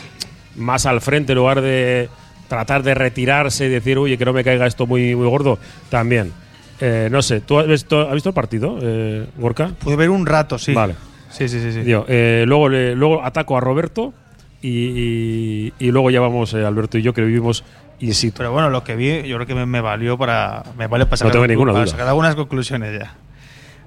[0.56, 2.10] más al frente en lugar de
[2.48, 5.58] tratar de retirarse y decir, oye, que no me caiga esto muy, muy gordo?
[5.88, 6.32] También.
[6.80, 9.68] Eh, no sé, ¿tú has visto, has visto el partido, eh, Gorka?
[9.68, 10.74] Pude ver un rato, sí.
[10.74, 10.94] Vale.
[11.34, 11.72] Sí, sí, sí.
[11.72, 11.80] sí.
[11.80, 14.14] Digo, eh, luego, le, luego ataco a Roberto
[14.62, 17.64] y, y, y luego ya vamos, eh, Alberto y yo, que vivimos
[17.98, 18.38] in situ.
[18.38, 20.62] Pero bueno, lo que vi, yo creo que me, me valió para.
[20.78, 23.14] Me vale para no tengo ninguna para sacar algunas conclusiones ya.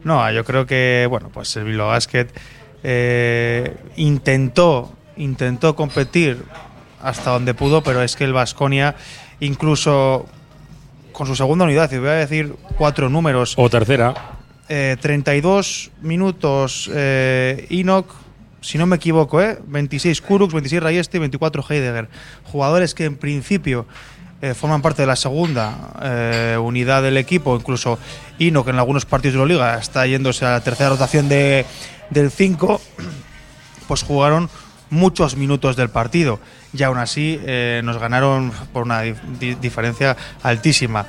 [0.03, 2.27] No, yo creo que, bueno, pues el Bilbao Basket
[2.83, 6.43] eh, intentó, intentó competir
[7.01, 8.95] hasta donde pudo, pero es que el Vasconia,
[9.39, 10.25] incluso
[11.11, 13.55] con su segunda unidad, y voy a decir cuatro números.
[13.57, 14.36] O tercera.
[14.69, 18.07] Eh, 32 minutos eh, Enoch,
[18.59, 19.59] si no me equivoco, ¿eh?
[19.65, 22.09] 26 Kurux, 26 Rayeste y 24 Heidegger.
[22.43, 23.85] Jugadores que en principio
[24.41, 27.97] eh, forman parte de la segunda eh, unidad del equipo, incluso
[28.37, 31.65] Enoch en algunos partidos de la liga está yéndose a la tercera rotación de,
[32.11, 32.79] del 5,
[33.87, 34.47] pues jugaron
[34.89, 36.39] muchos minutos del partido
[36.71, 41.07] y aún así eh, nos ganaron por una di diferencia altísima.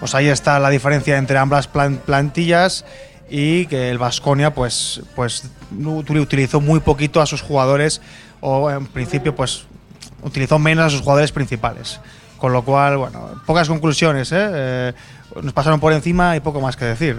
[0.00, 2.84] Pues ahí está la diferencia entre ambas plan plantillas
[3.28, 8.00] y que el Vasconia pues, pues utilizó muy poquito a sus jugadores
[8.40, 9.64] o en principio pues
[10.22, 12.00] utilizó menos a sus jugadores principales.
[12.38, 14.36] Con lo cual, bueno, pocas conclusiones, ¿eh?
[14.52, 14.92] Eh,
[15.42, 17.16] nos pasaron por encima y poco más que decir.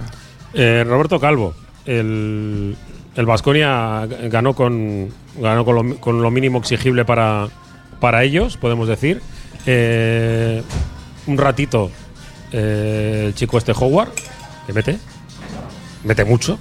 [0.53, 2.77] Eh, Roberto Calvo, el,
[3.15, 5.09] el Vasconia ganó con
[5.39, 7.47] ganó lo, con lo, mínimo exigible para,
[7.99, 9.21] para ellos, podemos decir.
[11.25, 11.91] Un ratito
[12.51, 14.09] eh, el chico este Howard,
[14.65, 14.97] que mete,
[16.03, 16.57] mete mucho.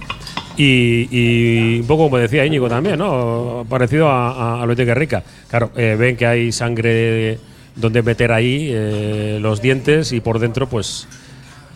[0.57, 3.65] Y, y, un poco como decía Íñigo también, ¿no?
[3.69, 5.23] Parecido a, a, a lo de Rica.
[5.49, 7.37] Claro, eh, ven que hay sangre
[7.75, 11.07] donde meter ahí eh, los dientes y por dentro, pues,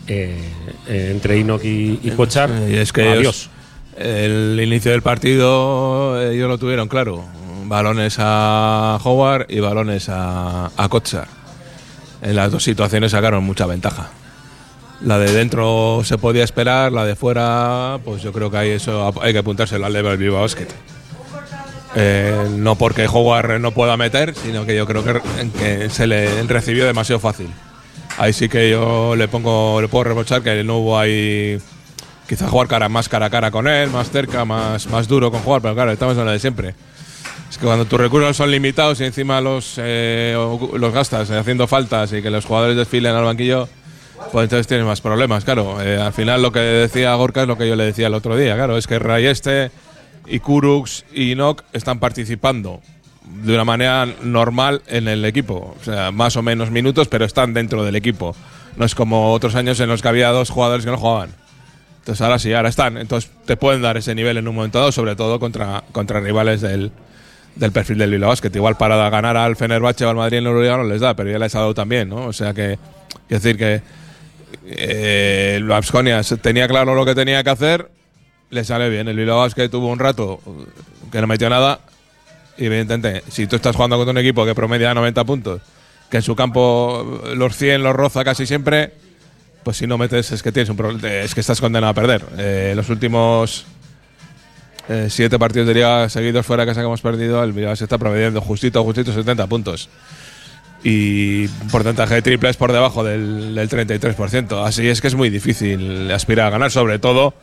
[0.08, 0.36] eh,
[0.88, 3.20] entre Inoc y, y Cochar, es que adiós.
[3.20, 3.50] Ellos,
[3.96, 7.24] El inicio del partido ellos lo tuvieron claro.
[7.66, 11.28] Balones a Howard y balones a, a Kotsar.
[12.22, 14.10] En las dos situaciones sacaron mucha ventaja.
[15.00, 19.12] La de dentro se podía esperar, la de fuera, pues yo creo que hay eso
[19.20, 20.68] hay que apuntárselo al Level Viva Basket.
[21.96, 25.20] Eh, no porque Howard no pueda meter, sino que yo creo que,
[25.58, 27.48] que se le recibió demasiado fácil.
[28.18, 31.58] Ahí sí que yo le pongo, le puedo reprochar que no hubo ahí
[32.28, 35.40] quizá jugar cara más cara a cara con él, más cerca, más, más duro con
[35.40, 36.74] jugar, pero claro, estamos en lo de siempre.
[37.52, 40.34] Es que cuando tus recursos son limitados y encima los, eh,
[40.72, 43.68] los gastas eh, haciendo faltas y que los jugadores desfilen al banquillo,
[44.32, 45.78] pues entonces tienes más problemas, claro.
[45.82, 48.38] Eh, al final lo que decía Gorka es lo que yo le decía el otro
[48.38, 49.70] día, claro, es que Rayeste
[50.26, 52.80] y Kurux y Inok están participando
[53.44, 55.76] de una manera normal en el equipo.
[55.78, 58.34] O sea, más o menos minutos, pero están dentro del equipo.
[58.78, 61.28] No es como otros años en los que había dos jugadores que no jugaban.
[61.98, 62.96] Entonces ahora sí, ahora están.
[62.96, 66.62] Entonces te pueden dar ese nivel en un momento dado, sobre todo contra, contra rivales
[66.62, 66.92] del,
[67.54, 68.54] del perfil del Bilbao Basket.
[68.54, 71.38] Igual para ganar al Fenerbahce o al Madrid en Euroliga no les da, pero ya
[71.38, 72.26] les ha dado también, ¿no?
[72.26, 72.78] O sea que,
[73.28, 73.82] quiero decir que
[74.66, 75.60] eh,
[76.40, 77.90] tenía claro lo que tenía que hacer,
[78.50, 79.08] le sale bien.
[79.08, 80.40] El Bilbao Basket tuvo un rato
[81.10, 81.80] que no metió nada.
[82.58, 85.62] Y evidentemente, si tú estás jugando contra un equipo que promedia 90 puntos,
[86.10, 88.92] que en su campo los 100 los roza casi siempre,
[89.62, 92.22] pues si no metes es que tienes un problema, es que estás condenado a perder.
[92.36, 93.64] Eh, los últimos
[94.88, 97.84] eh, siete partidos de liga seguidos fuera de casa que hemos perdido, el Bilbao se
[97.84, 99.88] está promediando justito, justito 70 puntos.
[100.84, 104.66] Y porcentaje de triples por debajo del, del 33%.
[104.66, 107.34] Así es que es muy difícil aspirar a ganar, sobre todo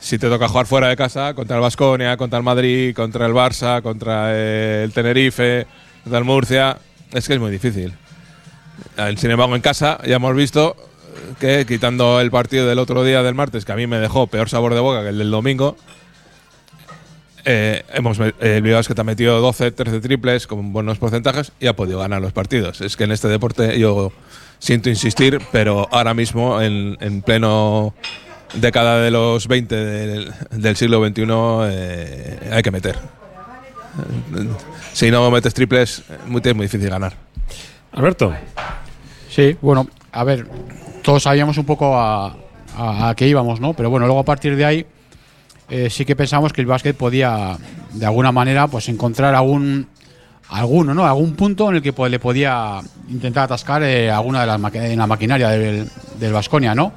[0.00, 3.32] si te toca jugar fuera de casa contra el Vasconia, contra el Madrid, contra el
[3.32, 5.66] Barça, contra eh, el Tenerife,
[6.04, 6.78] contra el Murcia.
[7.12, 7.92] Es que es muy difícil.
[8.96, 10.76] Eh, Sin embargo, en casa ya hemos visto
[11.40, 14.48] que quitando el partido del otro día del martes, que a mí me dejó peor
[14.48, 15.76] sabor de boca que el del domingo,
[17.48, 21.76] eh, hemos, eh, Bilbao Basket ha metido 12, 13 triples con buenos porcentajes y ha
[21.76, 22.80] podido ganar los partidos.
[22.80, 24.12] Es que en este deporte yo
[24.58, 27.94] siento insistir, pero ahora mismo en, en pleno
[28.54, 31.24] década de los 20 del, del siglo XXI
[31.70, 32.98] eh, hay que meter.
[34.92, 37.14] Si no metes triples, muy, es muy difícil ganar.
[37.92, 38.34] Alberto.
[39.30, 40.48] Sí, bueno, a ver,
[41.02, 42.36] todos sabíamos un poco a,
[42.76, 43.72] a, a qué íbamos, ¿no?
[43.74, 44.86] Pero bueno, luego a partir de ahí
[45.68, 47.56] eh, sí que pensamos que el básquet podía,
[47.92, 49.88] de alguna manera, pues encontrar algún
[50.48, 51.04] alguno, ¿no?
[51.04, 54.98] Algún punto en el que pues, le podía intentar atascar eh, alguna de las en
[54.98, 56.92] la maquinaria del, del Vasconia, ¿no?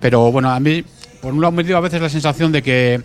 [0.00, 0.84] Pero bueno, a mí,
[1.20, 3.02] por un lado, me dio a veces la sensación de que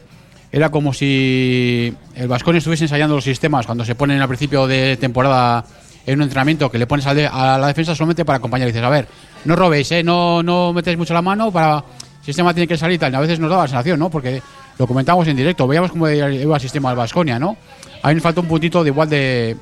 [0.52, 4.98] era como si el Vasconia estuviese ensayando los sistemas cuando se ponen al principio de
[4.98, 5.66] temporada
[6.06, 8.90] en un entrenamiento que le pones a la defensa solamente para acompañar y dices, a
[8.90, 9.08] ver,
[9.46, 10.04] no robéis, ¿eh?
[10.04, 13.16] no, no metéis mucho la mano para el sistema tiene que salir y tal.
[13.16, 14.10] A veces nos daba la sensación, ¿no?
[14.10, 14.42] Porque
[14.78, 17.58] lo comentábamos en directo, veíamos cómo iba el sistema del Vasconia, ¿no?
[18.02, 19.56] A mí me falta un puntito de igual de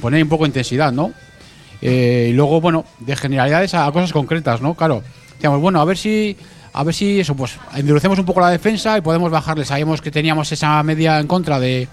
[0.00, 1.12] poner un poco de intensidad, ¿no?
[1.80, 4.74] Eh, y luego, bueno, de generalidades a, cosas concretas, ¿no?
[4.74, 5.02] Claro,
[5.34, 6.36] decíamos, bueno, a ver si,
[6.72, 9.64] a ver si eso, pues endurecemos un poco la defensa y podemos bajarle.
[9.64, 11.88] Sabíamos que teníamos esa media en contra de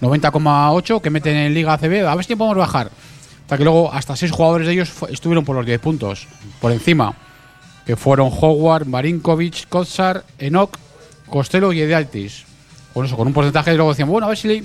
[0.00, 2.90] 90,8 que meten en Liga ACB, a ver si podemos bajar.
[3.42, 6.26] Hasta que luego hasta seis jugadores de ellos estuvieron por los 10 puntos,
[6.60, 7.14] por encima,
[7.86, 10.76] que fueron Howard, Marinkovic, Kotsar, Enoch,
[11.28, 12.44] Costello y Edialtis.
[12.94, 14.64] Con eso, con un porcentaje, y luego decían, bueno, a ver si le-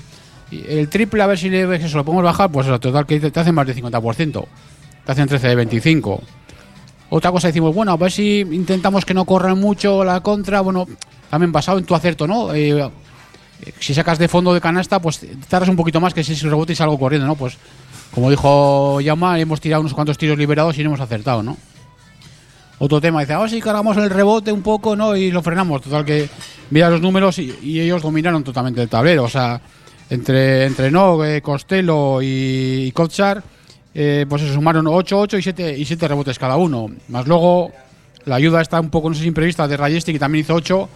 [0.79, 3.39] el triple, a ver si le, eso, lo podemos bajar, pues eso, total que te,
[3.39, 4.45] hacen más de 50%,
[5.05, 6.21] te hacen 13 de 25.
[7.09, 10.87] Otra cosa decimos, bueno, a ver si intentamos que no corran mucho la contra, bueno,
[11.29, 12.53] también basado en tu acierto, ¿no?
[12.53, 12.89] Eh,
[13.79, 16.75] si sacas de fondo de canasta, pues tardas un poquito más que si rebote y
[16.75, 17.35] salgo corriendo, ¿no?
[17.35, 17.57] Pues
[18.13, 21.57] como dijo Yama, hemos tirado unos cuantos tiros liberados y no hemos acertado, ¿no?
[22.79, 25.15] Otro tema, dice, a ver si cargamos el rebote un poco, ¿no?
[25.15, 25.81] Y lo frenamos.
[25.81, 26.29] Total que
[26.69, 29.23] mira los números y, ellos dominaron totalmente el tablero.
[29.23, 29.61] O sea,
[30.09, 32.25] entre, entre Nog, eh, Costello y,
[32.87, 32.93] y
[33.95, 36.89] eh, pues se sumaron 8, 8 y 7, y 7 rebotes cada uno.
[37.09, 37.71] Más luego
[38.25, 40.89] la ayuda está un poco, no sé si imprevista, de Rayesti, que también hizo 8.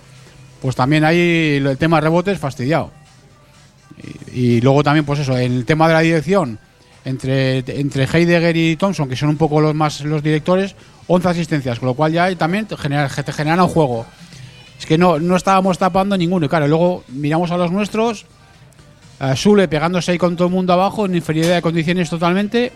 [0.61, 2.91] Pues también ahí el tema de rebotes fastidiado.
[4.33, 6.59] Y, y luego también, pues eso, el tema de la dirección,
[7.07, 10.75] entre, entre Heidegger y Thompson, que son un poco los más los directores,
[11.07, 14.05] 11 asistencias, con lo cual ya ahí también te, genera, te generan un juego.
[14.77, 16.45] Es que no, no estábamos tapando ninguno.
[16.45, 18.25] Y claro, luego miramos a los nuestros,
[19.19, 22.71] a Sule pegándose ahí con todo el mundo abajo, en inferioridad de condiciones totalmente.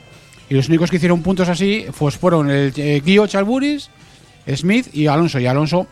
[0.49, 3.89] Y los únicos que hicieron puntos así pues fueron el eh, Guío Chalburis,
[4.55, 5.39] Smith y Alonso.
[5.39, 5.87] Y Alonso,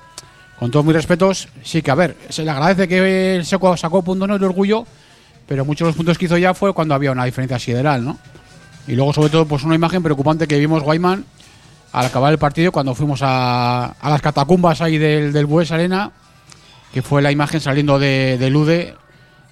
[0.57, 4.01] con todos mis respetos, sí que a ver, se le agradece que el Seco sacó
[4.01, 4.85] punto no de orgullo,
[5.47, 8.17] pero muchos de los puntos que hizo ya fue cuando había una diferencia sideral, ¿no?
[8.87, 11.23] Y luego, sobre todo, pues una imagen preocupante que vimos Guayman
[11.91, 16.11] al acabar el partido cuando fuimos a, a las catacumbas ahí del, del Bues Arena
[16.93, 18.95] que fue la imagen saliendo de, de Lude,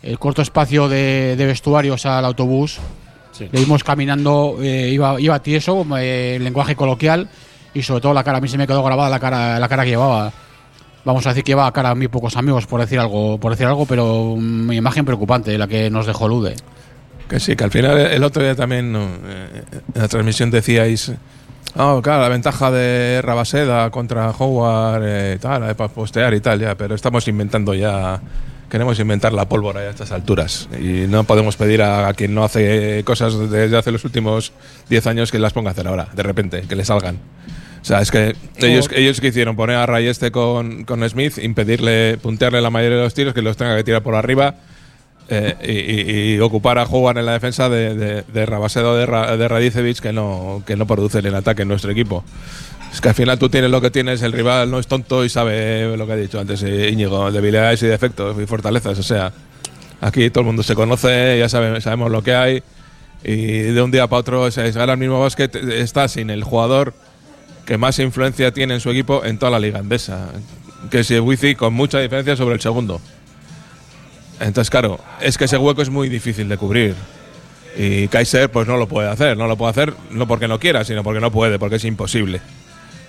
[0.02, 2.80] el corto espacio de, de vestuarios al autobús.
[3.32, 3.47] Sí.
[3.52, 7.30] Le vimos caminando, eh, iba, iba tieso, eh, lenguaje coloquial
[7.73, 8.39] y sobre todo la cara.
[8.39, 10.32] A mí se me quedó grabada la cara, la cara que llevaba.
[11.06, 13.67] Vamos a decir que llevaba cara a muy pocos amigos, por decir algo, por decir
[13.67, 16.56] algo, pero una imagen preocupante la que nos dejó Lude.
[17.30, 21.12] Que sí, que al final el otro día también no, eh, en la transmisión decíais,
[21.75, 26.75] oh, claro, la ventaja de Rabaseda contra Howard, eh, tal, para postear y tal, ya,
[26.75, 28.19] pero estamos inventando ya,
[28.69, 32.34] queremos inventar la pólvora ya a estas alturas y no podemos pedir a, a quien
[32.34, 34.53] no hace cosas desde hace los últimos
[34.89, 37.19] 10 años que las ponga a hacer ahora, de repente, que le salgan.
[37.82, 41.38] O sea, es que ellos, ellos que hicieron poner a Ray este con, con Smith,
[41.38, 44.56] impedirle, puntearle la mayoría de los tiros, que los tenga que tirar por arriba
[45.29, 50.13] eh, y, ocupar a Howard en la defensa de, Rabasedo de, Ra- de Radicevic que
[50.13, 52.23] no, que no producen el ataque en nuestro equipo.
[52.93, 55.29] Es que al final tú tienes lo que tienes, el rival no es tonto y
[55.29, 58.97] sabe lo que ha dicho antes Íñigo, debilidades y defectos y fortalezas.
[58.97, 59.33] O sea,
[59.99, 62.63] aquí todo el mundo se conoce, ya sabe- sabemos lo que hay
[63.23, 66.93] y de un día para otro es, es ahora mismo básquet está sin el jugador
[67.65, 70.29] que más influencia tiene en su equipo en toda la liga andesa,
[70.89, 73.01] que es Wizi con mucha diferencia sobre el segundo.
[74.39, 76.95] Entonces, claro, es que ese hueco es muy difícil de cubrir.
[77.78, 80.84] Y Kaiser pues no lo puede hacer, no lo puede hacer no porque no quiera,
[80.84, 82.41] sino porque no puede, porque es imposible.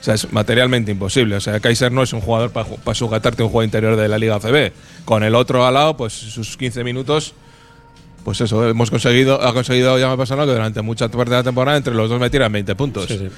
[0.00, 1.36] O sea, es materialmente imposible.
[1.36, 4.36] O sea, Kaiser no es un jugador para sujetarte un juego interior de la Liga
[4.36, 4.72] ACB.
[5.04, 7.34] Con el otro al lado, pues sus 15 minutos,
[8.24, 11.42] pues eso, hemos conseguido, ha conseguido ya me pasado que durante mucha parte de la
[11.42, 13.06] temporada entre los dos me tiran 20 puntos.
[13.06, 13.28] Sí, sí.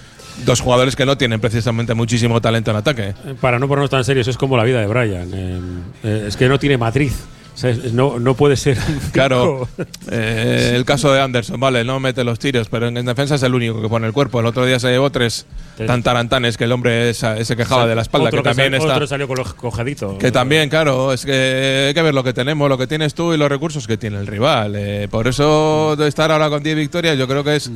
[0.45, 3.15] Dos jugadores que no tienen precisamente muchísimo talento en ataque.
[3.25, 5.31] Eh, Para no ponernos tan serios, es como la vida de Brian.
[5.33, 5.61] eh,
[6.03, 7.15] eh, es que no tiene matriz.
[7.55, 8.79] O sea, es- no, no puede ser.
[9.13, 9.69] Claro,
[10.11, 13.43] eh, el caso de Anderson, vale, no mete los tiros, pero en, en defensa es
[13.43, 14.41] el único que pone el cuerpo.
[14.41, 15.47] El otro día se llevó tres
[15.87, 18.81] tan tarantanes que el hombre esa- se quejaba de la espalda, Otro que también sal-
[18.83, 18.95] está.
[18.95, 20.19] Otro salió con los cojaditos.
[20.19, 23.33] Que también, claro, es que hay que ver lo que tenemos, lo que tienes tú
[23.35, 24.75] y los recursos que tiene el rival.
[24.77, 27.71] eh, por eso de estar ahora con 10 victorias, yo creo que es.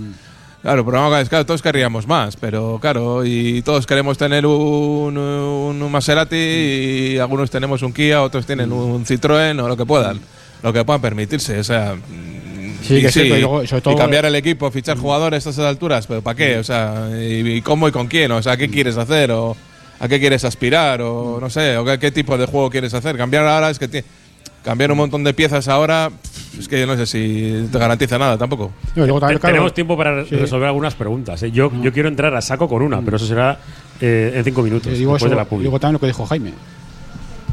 [0.65, 5.83] Claro, problema es claro, todos querríamos más, pero claro, y todos queremos tener un, un,
[5.83, 10.19] un Maserati y algunos tenemos un Kia, otros tienen un Citroën o lo que puedan,
[10.63, 11.59] lo que puedan permitirse.
[11.59, 11.95] O sea,
[12.83, 15.47] Sí, y, que es cierto, y luego, sobre todo- y cambiar el equipo, fichar jugadores
[15.47, 16.57] a estas alturas, pero ¿para qué?
[16.57, 18.33] O sea, y, y cómo y con quién?
[18.33, 19.33] O sea, ¿qué quieres hacer?
[19.33, 19.55] O
[20.01, 21.03] ¿A qué quieres aspirar?
[21.03, 23.19] O no sé, o qué, qué tipo de juego quieres hacer.
[23.19, 24.03] Cambiar ahora es que
[24.65, 26.11] cambiar un montón de piezas ahora
[26.59, 28.73] es que yo no sé si te garantiza nada tampoco.
[28.97, 30.37] No, y luego también, Te- claro, Tenemos tiempo para Sí.
[30.37, 31.43] resolver algunas preguntas.
[31.43, 31.51] eh.
[31.51, 33.59] Yo, yo quiero entrar a saco con una, pero eso será
[34.01, 34.93] eh, en cinco minutos.
[34.93, 35.65] eh, digo, después eso, de la publi.
[35.65, 36.53] digo también lo que dijo Jaime.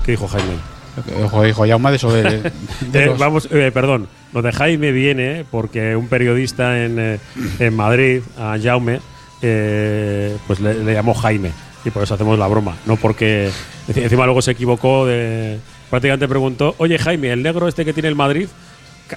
[0.06, 0.54] ¿Qué dijo Jaime?
[0.98, 2.52] Lo que dijo, dijo Jaume de eso de, de-
[2.92, 4.08] de Eh, los- vamos, eh, perdón.
[4.34, 7.20] Lo de Jaime viene porque un periodista en, eh,
[7.60, 9.00] en Madrid, a Jaume,
[9.42, 11.52] eh, pues le, le llamó Jaime.
[11.86, 12.76] Y por eso hacemos la broma.
[12.86, 13.50] No porque.
[13.88, 15.60] enci- Encima luego se equivocó de.
[15.90, 18.48] Prácticamente preguntó: Oye, Jaime, el negro este que tiene el Madrid,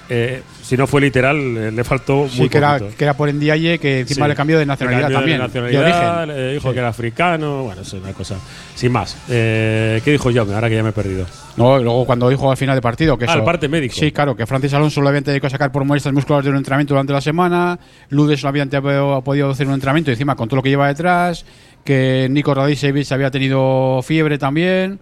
[0.08, 3.32] eh, si no fue literal, eh, le faltó sí, muy que era, que era por
[3.32, 4.30] Ndiaye, que encima Sí.
[4.30, 5.38] le cambió de nacionalidad cambió también.
[5.38, 6.36] De de nacionalidad, origen.
[6.36, 6.72] le dijo Sí.
[6.74, 7.62] que era africano.
[7.64, 8.36] Bueno, es una cosa.
[8.74, 9.16] Sin más.
[9.28, 10.54] Eh, ¿Qué dijo Jaume?
[10.54, 11.26] Ahora que ya me he perdido.
[11.56, 13.94] No, luego cuando dijo al final de partido que Ah, eso- el parte médico.
[13.94, 16.56] Sí, claro, que Francis Alonso lo habían tenido que sacar por muestras musculares de un
[16.56, 17.78] entrenamiento durante la semana,
[18.10, 21.44] Ludes no habían te- podido hacer un entrenamiento encima con todo lo que lleva detrás,
[21.84, 24.98] que Nico Radicevic había tenido fiebre también.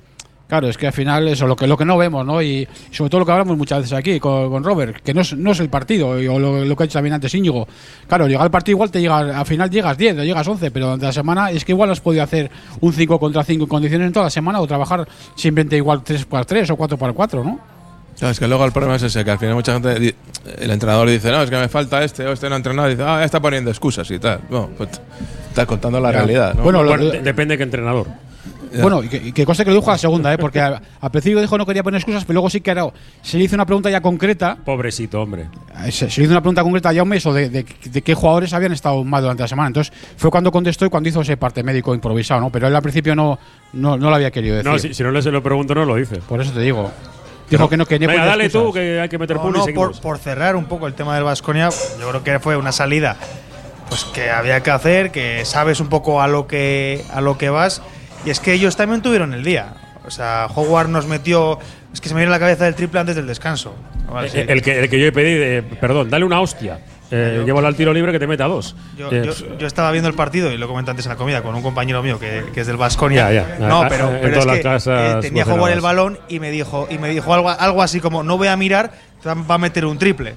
[0.52, 2.42] Claro, es que al final eso lo que lo que no vemos, ¿no?
[2.42, 5.34] Y sobre todo lo que hablamos muchas veces aquí con, con Robert, que no es,
[5.34, 7.66] no es el partido, y- o lo, lo que ha dicho también antes Íñigo.
[8.06, 10.84] Claro, llegar al partido igual te llega, al final llegas 10 o llegas 11, pero
[10.88, 12.50] durante la semana es que igual has podido hacer
[12.82, 16.26] un 5 contra 5 en condiciones en toda la semana o trabajar simplemente igual 3
[16.26, 17.58] para 3 o 4 para 4, ¿no?
[18.18, 20.14] Claro, es que luego el problema es ese, que al final mucha gente,
[20.58, 22.90] el entrenador dice, no, es que me falta este o este no ha entrenado, y
[22.90, 24.40] dice, ah, ya está poniendo excusas y tal.
[24.50, 24.90] No, pues
[25.48, 26.18] está contando la Ya.
[26.18, 26.54] realidad.
[26.56, 26.62] ¿no?
[26.62, 28.06] Bueno, lo- Bueno, de- depende de qué entrenador.
[28.72, 28.82] Ya.
[28.82, 30.38] Bueno, y que, y que cosa que lo dijo a la segunda, ¿eh?
[30.38, 32.86] porque a- al principio dijo no quería poner excusas, pero luego sí que era,
[33.22, 34.56] se le hizo una pregunta ya concreta.
[34.64, 35.48] Pobrecito, hombre.
[35.84, 38.14] eh, Se, se le hizo una pregunta concreta a Jaume eso de, de, de qué
[38.14, 39.66] jugadores habían estado mal durante la semana.
[39.68, 42.50] Entonces fue cuando contestó y cuando hizo ese parte médico improvisado, ¿no?
[42.50, 43.38] Pero él al principio no,
[43.74, 44.70] no, no lo había querido decir.
[44.72, 46.16] No, si, si no le se lo pregunto, no lo dice.
[46.16, 46.90] Por eso te digo.
[47.50, 48.66] Dijo que no quería Venga, dale excusas.
[48.68, 51.14] tú, que hay que meter No, y no, por, por cerrar un poco el tema
[51.16, 51.68] del Vasconia,
[52.00, 53.16] yo creo que fue una salida
[53.90, 57.50] pues que había que hacer, que sabes un poco a lo que a lo que
[57.50, 57.82] vas
[58.24, 59.74] y es que ellos también tuvieron el día.
[60.06, 61.58] O sea, Howard nos metió
[61.92, 63.74] es que se me viene a la cabeza el triple antes del descanso.
[64.10, 64.38] Vale, sí.
[64.38, 66.80] Eh, el, que, el que yo he pedido, eh, perdón, dale una hostia.
[67.10, 68.74] Eh, Yo- llévalo al tiro libre que te meta dos.
[68.96, 71.42] Yo, Eh, yo- yo estaba viendo el partido y lo comenté antes en la comida
[71.42, 73.30] con un compañero mío que, que es del Vasconia.
[73.30, 73.66] Ya, ya.
[73.68, 76.50] No, Ah, pero, en pero todas es que eh, tenía Howard el balón y me
[76.50, 78.92] dijo y me dijo algo, algo así como no voy a mirar,
[79.22, 80.34] te va a meter un triple.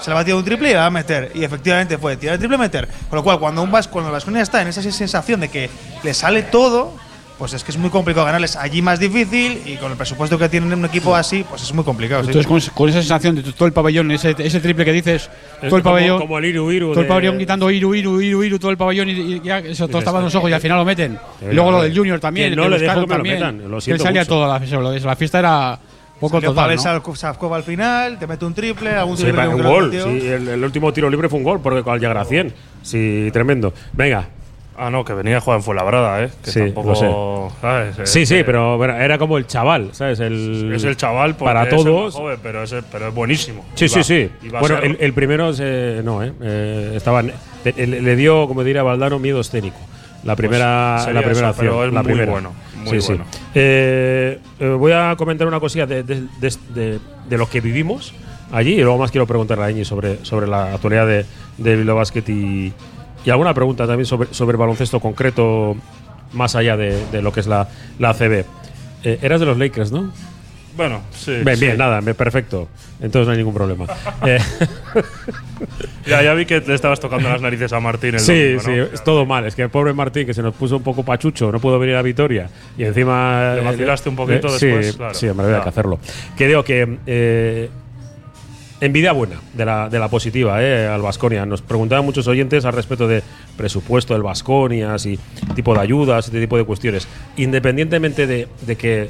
[0.00, 1.32] Se le va a tirar un triple y le va a meter.
[1.34, 2.86] Y efectivamente fue tirar el triple y meter.
[3.08, 5.70] Con lo cual, cuando un Vas, cuando el Vasconia está en esa sensación de que
[6.04, 6.94] le sale todo,
[7.38, 10.48] pues es que es muy complicado ganarles allí más difícil y con el presupuesto que
[10.48, 12.22] tienen un equipo así, pues es muy complicado.
[12.24, 12.30] sí.
[12.30, 15.30] Entonces, con, con esa sensación de todo el pabellón, ese, ese triple que dices,
[15.60, 16.18] todo el como- pabellón.
[16.20, 18.76] como el Iru Iru Todo el de- pabellón quitando Iru, Iru, Iru, Iru, todo el
[18.76, 21.16] pabellón y, y ya eso todos tapan los ojos y al final lo meten.
[21.48, 22.50] Y luego lo del Junior también.
[22.50, 24.28] que no le dejo que me lo metan, lo siento salía mucho.
[24.30, 25.78] todo la, eso, lo de- la fiesta era
[26.18, 26.74] poco Salió total.
[26.74, 27.14] ¿no?
[27.14, 29.92] Savkov al final, te mete un triple, algún Sí, triple un gol.
[29.92, 32.52] Sí, el, el último tiro libre fue un gol porque al llegar a 100.
[32.82, 33.72] Sí, tremendo.
[33.92, 34.28] Venga.
[34.80, 36.30] Ah, no, que venía a jugar en Fuenlabrada, ¿eh?
[36.44, 36.88] Que Sí, tampoco.
[36.90, 37.60] lo sé.
[37.60, 37.98] ¿sabes?
[37.98, 40.20] Es Sí, sí, pero bueno, era como el chaval, ¿sabes?
[40.20, 42.14] El, Es el chaval para es el más todos.
[42.14, 43.64] joven, pero, es, pero es buenísimo.
[43.74, 44.30] Sí, sí, sí.
[44.60, 46.32] Bueno, el, el primero se- no, ¿eh?
[46.40, 47.32] Eh, estaba, le,
[47.74, 49.78] le dio, como diría Valdano, miedo escénico.
[50.24, 52.32] La primera, Pues sería la primera eso, pero acción, es la muy primera.
[52.32, 53.24] bueno, muy sí, bueno.
[53.30, 53.38] sí.
[53.54, 56.98] Eh, eh, voy a comentar una cosilla de, de, de-
[57.28, 58.12] de- lo que vivimos
[58.52, 61.24] allí y luego más quiero preguntarle a Iñi sobre, sobre la actualidad de,
[61.58, 62.72] de Bilbao Basket y,
[63.28, 65.76] y alguna pregunta también sobre, sobre el baloncesto concreto
[66.32, 67.68] más allá de, de lo que es la,
[67.98, 68.44] la ACB.
[69.04, 70.10] Eh, eras de los Lakers, ¿no?
[70.78, 71.32] Bueno, sí.
[71.44, 71.64] bien, sí.
[71.66, 72.68] bien, nada, me- perfecto.
[73.00, 73.84] Entonces no hay ningún problema.
[74.26, 74.38] Eh,
[76.06, 78.70] Ya, ya vi que le estabas tocando las narices a Martín el sí, domingo, sí,
[78.70, 78.84] ¿no?
[78.94, 79.44] es todo mal.
[79.44, 81.96] Es que el pobre Martín, que se nos puso un poco pachucho, no pudo venir
[81.96, 82.48] a Vitoria.
[82.78, 83.52] Y encima.
[83.56, 85.14] Le eh, vacilaste un poquito sí, después, claro.
[85.14, 85.98] Sí, hombre, había que hacerlo.
[86.36, 87.68] Que digo que.
[88.80, 91.44] Envidia buena de la, de la positiva eh, al Vasconia.
[91.46, 93.22] Nos preguntaban muchos oyentes al respecto de
[93.56, 95.18] presupuesto del Vasconia, y
[95.54, 97.08] tipo de ayudas, este tipo de cuestiones.
[97.36, 99.08] Independientemente de, de que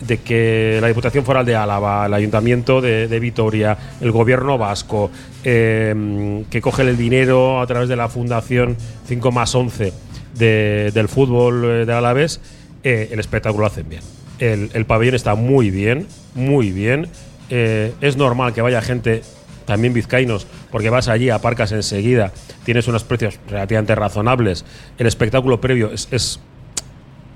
[0.00, 5.10] de que la Diputación Foral de Álava, el Ayuntamiento de, de Vitoria, el Gobierno vasco,
[5.44, 9.92] eh, que coge el dinero a través de la Fundación 5 más 11
[10.38, 12.40] de- del fútbol eh, del Alavés,
[12.82, 14.00] eh, el espectáculo lo hacen bien.
[14.38, 17.06] El, el pabellón está muy bien, muy bien.
[17.50, 19.22] Eh, es normal que vaya gente,
[19.66, 22.32] también vizcaínos, porque vas allí, aparcas enseguida,
[22.64, 24.64] tienes unos precios relativamente razonables.
[24.98, 26.08] El espectáculo previo es-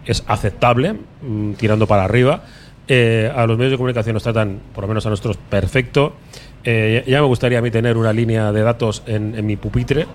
[0.06, 2.44] es aceptable, mm, tirando para arriba.
[2.86, 6.14] Eh, a los medios de comunicación nos tratan, por lo menos a nosotros, perfecto.
[6.64, 10.06] Eh, ya me gustaría a mí tener una línea de datos en, en mi pupitre,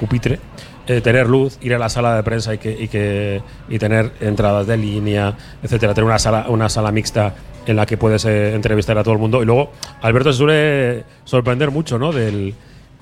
[0.00, 0.38] pupitre
[0.86, 4.12] eh, tener luz, ir a la sala de prensa y, que, y, que, y tener
[4.20, 7.34] entradas de línea, etcétera, tener una sala, una sala mixta
[7.66, 9.42] en la que puedes eh, entrevistar a todo el mundo.
[9.42, 9.72] Y luego,
[10.02, 12.12] Alberto se suele sorprender mucho ¿no?
[12.12, 12.54] del,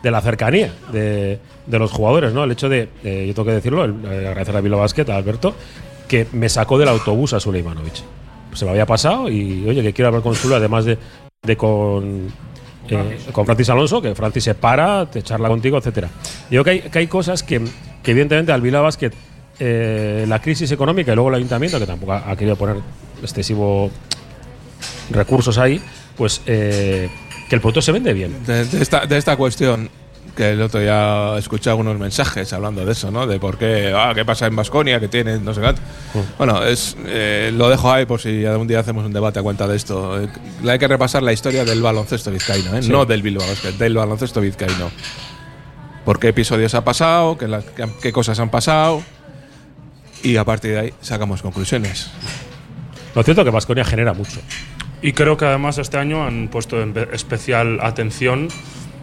[0.02, 2.44] de la cercanía de, de los jugadores, ¿no?
[2.44, 5.54] El hecho de, yo tengo que decirlo, el- eh, agradecer a Bilbao Basket, a Alberto,
[6.08, 7.94] que me sacó del autobús a Suleimanovic.
[8.54, 10.96] Se me había pasado y, oye, que quiero hablar con Sule, además de,
[11.42, 12.28] de con,
[12.88, 16.08] eh, con Francis Alonso, que Francis se para, te charla contigo, etcétera.
[16.50, 17.60] Digo que hay, que hay cosas que,
[18.02, 19.12] que evidentemente al Bilbao Basket,
[19.58, 22.76] eh, la crisis económica y luego el ayuntamiento, que tampoco ha, ha querido poner
[23.22, 23.90] excesivo
[25.10, 25.80] recursos ahí,
[26.16, 27.08] pues eh,
[27.48, 28.44] que el producto se vende bien.
[28.44, 29.88] De, de esta, de esta cuestión,
[30.36, 33.26] que el otro día escuché algunos mensajes hablando de eso, ¿no?
[33.26, 35.74] De por qué, ah, qué pasa en Vasconia, que tiene, no sé qué.
[36.38, 39.66] Bueno, es, eh, lo dejo ahí por si algún día hacemos un debate a cuenta
[39.68, 40.20] de esto.
[40.20, 40.28] Eh,
[40.68, 42.82] hay que repasar la historia del baloncesto vizcaíno, ¿eh?
[42.82, 42.88] Sí.
[42.90, 43.46] no del Bilbao
[43.78, 44.90] del baloncesto vizcaíno.
[46.04, 47.38] ¿Por qué episodios ha pasado?
[47.38, 49.02] ¿Qué, la- qué- qué cosas han pasado?
[50.22, 52.10] Y a partir de ahí sacamos conclusiones.
[53.14, 54.40] Lo cierto es que Vasconia genera mucho.
[55.00, 56.82] Y creo que además este año han puesto
[57.12, 58.48] especial atención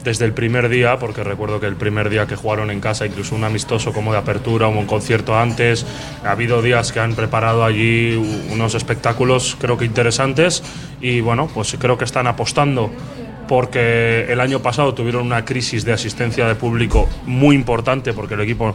[0.04, 3.36] desde el primer día, porque recuerdo que el primer día que jugaron en casa, incluso
[3.36, 5.86] un amistoso como de apertura, un concierto antes,
[6.24, 8.16] ha habido días que han preparado allí
[8.52, 10.64] unos espectáculos creo que interesantes
[11.02, 12.92] y bueno, pues creo que están apostando
[13.52, 18.40] porque el año pasado tuvieron una crisis de asistencia de público muy importante porque el
[18.40, 18.74] equipo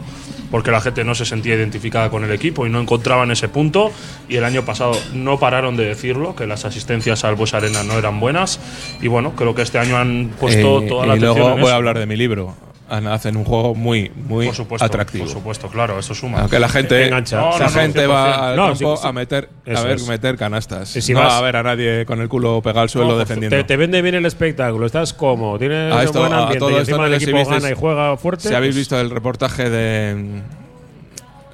[0.51, 3.91] porque la gente no se sentía identificada con el equipo y no encontraban ese punto
[4.29, 7.97] y el año pasado no pararon de decirlo que las asistencias al Bues Arena no
[7.97, 8.59] eran buenas
[9.01, 11.61] y bueno creo que este año han puesto Eh, toda la y atención luego en
[11.61, 11.73] voy eso.
[11.73, 12.53] a hablar de mi libro.
[12.89, 15.25] Han- Hacen un juego muy, muy por supuesto atractivo.
[15.25, 17.35] por supuesto claro eso suma Aunque la gente, Engancha.
[17.37, 18.09] No, no, gente 100%.
[18.09, 20.07] va al campo a meter, a ver, es.
[20.07, 20.95] meter canastas.
[20.95, 23.57] Y si no vas- a ver a nadie con el culo pegado al suelo defendiendo.
[23.57, 26.71] Te, te vende bien el espectáculo, estás cómodo, tienes A esto- buen a ambiente todo
[26.71, 28.47] y esto el equipo gana y juega fuerte.
[28.47, 30.41] si habéis pues- visto el reportaje de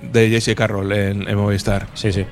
[0.02, 1.88] de Jesse Carroll en, en Movistar.
[1.94, 2.26] Sí, sí.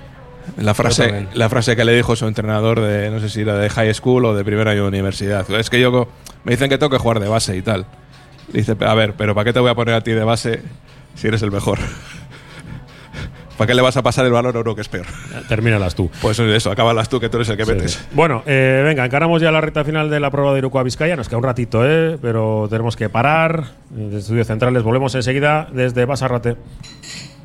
[0.57, 3.69] La frase, la frase que le dijo su entrenador de, no sé si era de
[3.69, 5.49] high school o de primer año de universidad.
[5.51, 6.07] Es que yo
[6.43, 7.85] me dicen que tengo que jugar de base y tal.
[8.49, 10.61] Dice, a ver, pero ¿para qué te voy a poner a ti de base
[11.15, 11.79] si eres el mejor?
[13.57, 15.05] ¿Para qué le vas a pasar el balón a uno que es peor?
[15.47, 16.09] Termínalas tú.
[16.21, 17.71] Pues eso, acábalas tú que tú eres el que Sí.
[17.71, 18.07] metes.
[18.13, 21.15] Bueno, eh, venga, encaramos ya la recta final de la prueba de Iruko a Vizcaya.
[21.15, 22.17] Nos queda un ratito, ¿eh?
[22.19, 23.65] pero tenemos que parar.
[23.91, 26.55] Desde Estudios Centrales volvemos enseguida desde Basarrate.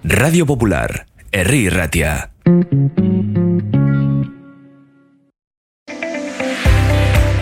[0.05, 2.31] Radio Popular, Herri Ratia.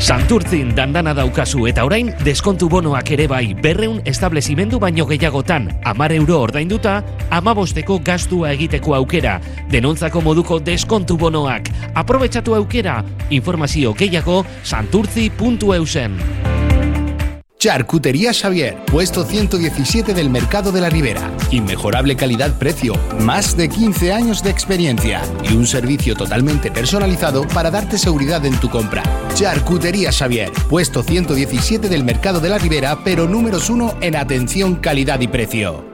[0.04, 6.42] Santurtzin dandana daukazu eta orain deskontu bonoak ere bai berreun establezimendu baino gehiagotan amar euro
[6.44, 6.98] ordainduta
[7.32, 9.38] amabosteko gastua egiteko aukera.
[9.72, 11.72] Denontzako moduko deskontu bonoak.
[11.94, 12.98] Aprobetsatu aukera.
[13.30, 16.20] Informazio gehiago santurtzi.eusen
[17.64, 21.30] Charcutería Xavier, puesto 117 del Mercado de la Ribera.
[21.50, 27.96] Inmejorable calidad-precio, más de 15 años de experiencia y un servicio totalmente personalizado para darte
[27.96, 29.02] seguridad en tu compra.
[29.32, 35.22] Charcutería Xavier, puesto 117 del Mercado de la Ribera, pero números uno en atención, calidad
[35.22, 35.93] y precio.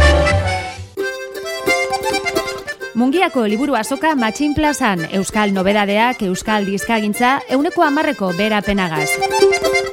[3.01, 9.07] Mungiako liburu azoka matxin plazan, Euskal Nobedadeak, Euskal Dizkagintza, euneko amarreko berapenagaz.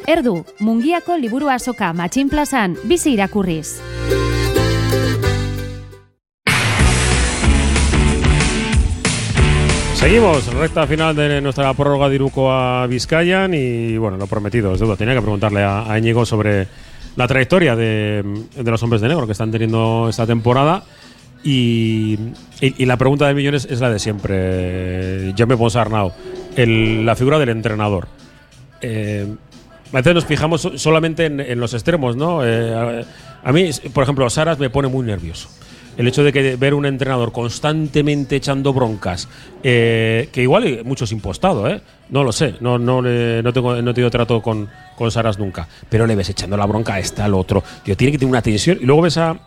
[0.05, 3.79] Erdu, Mungiako liburu azoka matxin plazan, bizi irakurriz.
[9.95, 14.81] Seguimos, recta final de nuestra prórroga de Iruko a Vizcayan y bueno, lo prometido, es
[14.81, 16.69] duda, tenía que preguntarle a, a Íñigo sobre
[17.17, 18.23] la trayectoria de
[18.55, 20.85] los hombres de negro que están teniendo esta temporada
[21.45, 22.19] y,
[22.61, 26.13] y- la pregunta de millones es la de siempre, Jaime Ponsarnau,
[26.57, 28.09] el, la figura del entrenador.
[28.81, 29.27] Eh,
[29.93, 32.41] a veces nos fijamos so- solamente en, los extremos, ¿no?
[32.45, 33.05] Eh,
[33.43, 35.49] a, mí, por ejemplo, Saras me pone muy nervioso.
[35.97, 39.29] El hecho de que ver un entrenador constantemente echando broncas,
[39.65, 41.81] eh, que igual muchos impostado, ¿eh?
[42.11, 45.67] No lo sé, no, no, no, tengo, no he tenido trato con, con Saras nunca.
[45.89, 47.65] Pero le ves echando la bronca a este, al otro.
[47.83, 48.79] Tío, tiene que tener una tensión.
[48.81, 49.41] Y luego ves a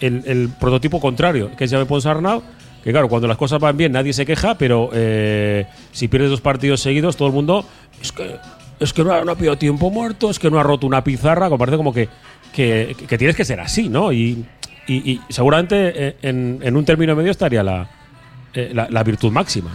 [0.00, 2.42] el, prototipo contrario, que es Jaime Ponsarnau,
[2.82, 6.40] que claro, cuando las cosas van bien nadie se queja, pero eh, si pierdes dos
[6.40, 7.66] partidos seguidos, todo el mundo.
[8.00, 8.36] Es que,
[8.78, 11.48] es que no ha, no pillado tiempo muerto, es que no ha roto una pizarra,
[11.48, 12.08] que parece como que,
[12.52, 14.12] que, tienes que ser así, ¿no?
[14.12, 14.44] Y,
[15.30, 17.90] seguramente eh, en, un término medio estaría la,
[18.54, 19.70] eh, la, la virtud máxima.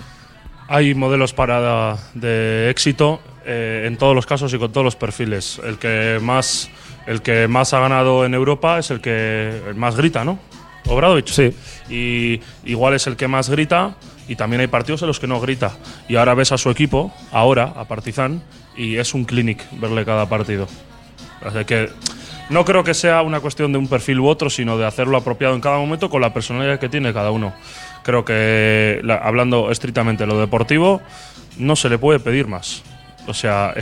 [0.69, 5.59] Hay modelos para de éxito eh, en todos los casos y con todos los perfiles.
[5.63, 6.69] El que más
[7.07, 10.39] el que más ha ganado en Europa es el que más grita, ¿no?
[10.87, 11.27] Obradovic.
[11.27, 11.55] Sí.
[11.89, 13.95] Y igual es el que más grita
[14.27, 15.71] y también hay partidos en los que no grita.
[16.07, 18.41] Y ahora ves a su equipo, ahora a Partizan,
[18.75, 20.67] y es un clinic verle cada partido.
[21.45, 21.89] Así que
[22.49, 25.53] no creo que sea una cuestión de un perfil u otro, sino de hacerlo apropiado
[25.55, 27.53] en cada momento con la personalidad que tiene cada uno.
[28.03, 31.01] Creo que, la- hablando estrictamente de lo deportivo,
[31.57, 32.83] no se le puede pedir más.
[33.27, 33.73] O sea,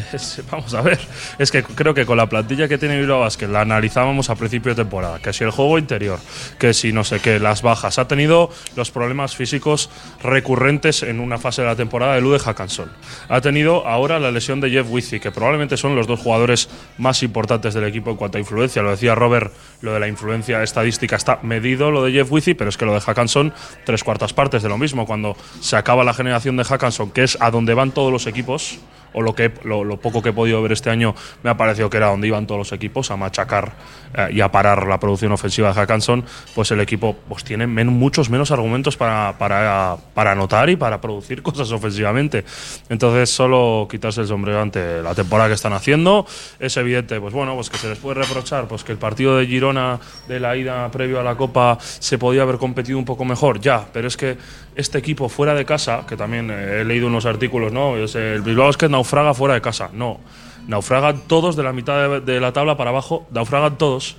[0.52, 1.00] vamos a ver,
[1.38, 4.76] es que creo que con la plantilla que tiene Bilbao Basket la analizábamos a principio
[4.76, 6.20] de temporada, que si el juego interior,
[6.58, 9.90] que si no sé qué, las bajas, ha tenido los problemas físicos
[10.22, 12.92] recurrentes en una fase de la temporada de Lude Hackanson.
[13.30, 17.24] Ha tenido ahora la lesión de Jeff Wizzy, que probablemente son los dos jugadores más
[17.24, 18.82] importantes del equipo en cuanto a influencia.
[18.82, 22.70] Lo decía Robert, lo de la influencia estadística está medido, lo de Jeff Wizzy, pero
[22.70, 23.54] es que lo de Hackanson,
[23.86, 25.06] tres cuartas partes de lo mismo.
[25.06, 28.80] Cuando se acaba la generación de Hackanson, que es a donde van todos los equipos,
[29.14, 31.98] o lo, que, lo, poco que he podido ver este año, me ha parecido que
[31.98, 33.74] era donde iban todos los equipos, a machacar
[34.16, 38.30] eh, y a parar la producción ofensiva de Hackanson, pues el equipo pues, tiene muchos
[38.30, 42.46] menos argumentos para, para, para anotar y para producir cosas ofensivamente.
[42.90, 46.26] Entonces, solo quitarse el sombrero ante la temporada que están haciendo.
[46.60, 49.48] Es evidente, pues bueno, pues que se les puede reprochar pues que el partido de
[49.48, 53.60] Girona de la ida previo a la Copa se podía haber competido un poco mejor,
[53.60, 54.38] ya, pero es que
[54.80, 57.98] este equipo fuera de casa, que también eh, he leído unos artículos, ¿no?
[57.98, 59.90] Es el Bilbao es que naufraga fuera de casa.
[59.94, 60.20] No,
[60.68, 64.18] naufragan todos de la mitad de, la tabla para abajo, naufragan todos.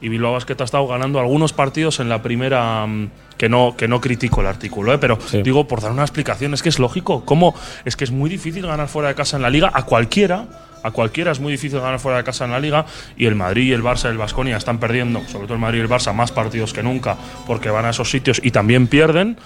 [0.00, 2.86] Y Bilbao Basket ha estado ganando algunos partidos en la primera.
[2.86, 3.10] mm,
[3.42, 4.98] que no, que no critico el artículo, ¿eh?
[4.98, 7.24] pero digo por dar una explicación, es que es lógico.
[7.24, 7.56] ¿Cómo?
[7.84, 10.46] Es que es muy difícil ganar fuera de casa en la liga a cualquiera.
[10.84, 12.86] A cualquiera es muy difícil ganar fuera de casa en la liga
[13.16, 15.78] y el Madrid y el Barça y el Vasconia están perdiendo, sobre todo el Madrid
[15.78, 19.36] y el Barça, más partidos que nunca porque van a esos sitios y también pierden.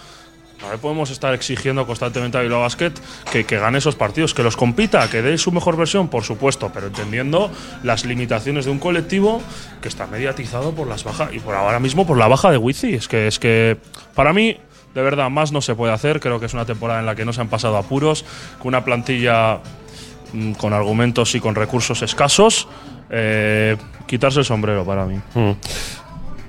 [0.61, 2.93] No podemos estar exigiendo constantemente a Bilbao Basket
[3.31, 6.71] que, que gane esos partidos, que los compita, que dé su mejor versión, por supuesto,
[6.73, 7.51] pero entendiendo
[7.83, 9.43] las limitaciones de un colectivo
[9.81, 12.95] que está mediatizado por las bajas y por ahora mismo por la baja de Wizzy.
[12.95, 13.77] Es que, es que
[14.15, 14.57] para mí,
[14.95, 16.21] de verdad, más no se puede hacer.
[16.21, 18.25] Creo que es una temporada en la que no se han pasado apuros,
[18.59, 19.61] con una plantilla
[20.33, 22.67] mm, con argumentos y con recursos escasos.
[23.11, 23.77] eh,
[24.07, 25.21] quitarse el sombrero para mí.
[25.35, 25.53] Mm.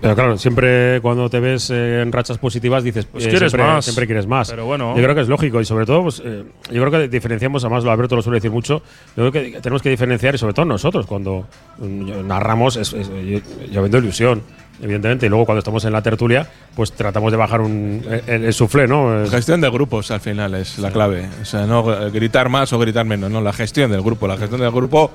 [0.02, 3.68] Pero claro, siempre cuando te ves eh, en rachas positivas dices, Pues eh, quieres siempre,
[3.70, 3.86] más.
[3.86, 4.50] siempre quieres más.
[4.50, 4.96] Pero bueno.
[4.96, 7.84] Yo creo que es lógico y sobre todo, pues, eh, yo creo que diferenciamos, además
[7.84, 8.82] lo Alberto lo suele decir mucho,
[9.16, 11.48] yo creo que tenemos que diferenciar y sobre todo nosotros cuando
[11.80, 13.40] mm, narramos, es, es- yo,
[13.72, 14.42] yo vendo ilusión,
[14.82, 18.54] evidentemente, y luego cuando estamos en la tertulia, pues tratamos de bajar un, el, el
[18.54, 19.24] soufflé, ¿no?
[19.24, 21.28] Es- Gestión de grupos al final es la clave.
[21.42, 24.28] O sea, no eh, gritar más o gritar menos, no, la gestión del grupo.
[24.28, 25.12] La gestión del grupo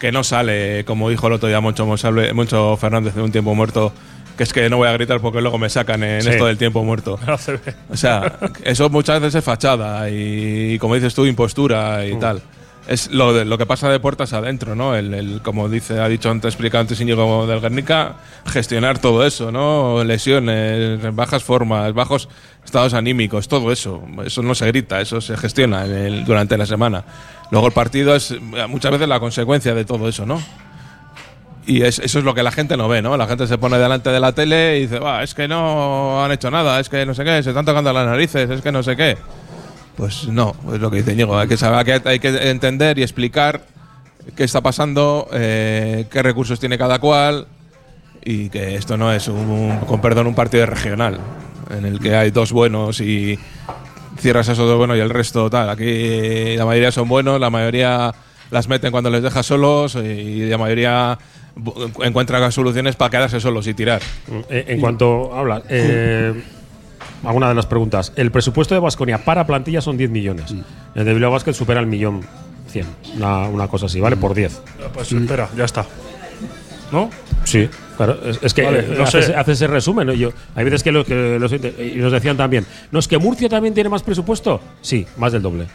[0.00, 3.54] que no sale, como dijo el otro día Moncho, Monsalve- Moncho Fernández en un tiempo
[3.54, 3.92] muerto,
[4.36, 6.30] que es que no voy a gritar porque luego me sacan en Sí.
[6.30, 7.18] esto del tiempo muerto.
[7.90, 12.42] O sea, eso muchas veces es fachada y, como dices tú, impostura y tal.
[12.86, 14.94] Es lo, de- lo que pasa de puertas adentro, ¿no?
[14.94, 19.50] El, el- como dice, ha dicho antes, explicado antes Íñigo del Guernica, gestionar todo eso,
[19.50, 20.04] ¿no?
[20.04, 22.28] Lesiones, bajas formas, bajos
[22.62, 24.02] estados anímicos, todo eso.
[24.26, 27.04] Eso no se grita, eso se gestiona el- durante la semana.
[27.50, 28.34] Luego el partido es
[28.68, 30.42] muchas veces la consecuencia de todo eso, ¿no?
[31.66, 33.16] Y es- eso es lo que la gente no ve, ¿no?
[33.16, 36.50] La gente se pone delante de la tele y dice, es que no han hecho
[36.50, 38.96] nada, es que no sé qué, se están tocando las narices, es que no sé
[38.96, 39.16] qué.
[39.96, 43.62] Pues no, es lo que dice Ñigo, hay que saber, hay que, entender y explicar
[44.36, 47.46] qué está pasando, eh, qué recursos tiene cada cual
[48.24, 51.18] y que esto no es, un, con perdón, un partido regional
[51.70, 53.38] en el que hay dos buenos y
[54.18, 55.70] cierras esos dos buenos y el resto tal.
[55.70, 58.12] Aquí la mayoría son buenos, la mayoría
[58.50, 61.18] las meten cuando les dejas solos y la mayoría
[62.02, 64.02] encuentra soluciones para quedarse solos y tirar.
[64.48, 66.34] Eh, en cuanto hablas, eh,
[67.24, 68.12] alguna de las preguntas.
[68.16, 70.52] El presupuesto de Vasconia para plantilla son 10 millones.
[70.52, 70.60] Mm.
[70.94, 72.22] El de Bilbao Basket supera el millón
[72.68, 72.86] 100.
[73.16, 74.16] Una, una cosa así, ¿vale?
[74.16, 74.62] Por 10.
[74.92, 75.86] Pues espera, ya está.
[76.92, 77.10] ¿No?
[77.44, 78.18] Sí, claro.
[78.24, 79.34] Es, es que Vale, eh, no hace, sé.
[79.34, 80.06] hace ese resumen.
[80.06, 80.12] ¿no?
[80.12, 83.48] Yo, hay veces que, lo, que los, y nos decían también, ¿no es que Murcia
[83.48, 84.60] también tiene más presupuesto?
[84.80, 85.66] Sí, más del doble.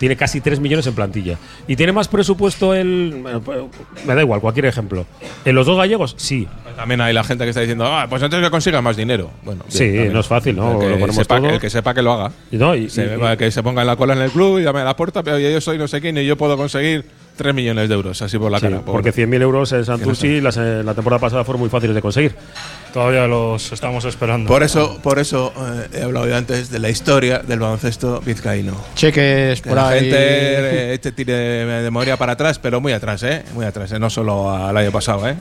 [0.00, 1.36] Tiene casi 3 millones en plantilla.
[1.68, 3.18] ¿Y tiene más presupuesto el.
[3.20, 3.58] bueno, pues,
[4.06, 5.04] me da igual, cualquier ejemplo.
[5.44, 6.14] ¿En los dos gallegos?
[6.16, 6.48] Sí.
[6.74, 9.30] También hay la gente que está diciendo, ah, pues antes que consiga más dinero.
[9.44, 10.12] Bueno, bien, Sí, también.
[10.14, 10.72] no es fácil, ¿no?
[10.72, 11.50] El que, Lo ponemos sepa, todo.
[11.50, 12.32] el que sepa que lo haga.
[12.50, 14.62] Y no, y- Se- y- que se ponga en la cola en el club y
[14.62, 17.04] llame a la puerta, pero yo soy no sé quién y yo puedo conseguir
[17.40, 18.80] 3 millones de euros, así por la Sí, cara.
[18.82, 22.02] por- porque 100.000 euros en Santurci las, eh, la temporada pasada fueron muy fáciles de
[22.02, 22.34] conseguir.
[22.92, 24.46] Todavía los estamos esperando.
[24.46, 28.74] Por eso, por eso eh, he hablado yo antes de la historia del baloncesto vizcaíno.
[28.94, 30.00] Cheques Que por la ahí.
[30.00, 33.42] gente eh, te tire de memoria para atrás, pero muy atrás, ¿eh?
[33.54, 33.98] Muy atrás, ¿eh?
[33.98, 35.36] No solo al año pasado, ¿eh?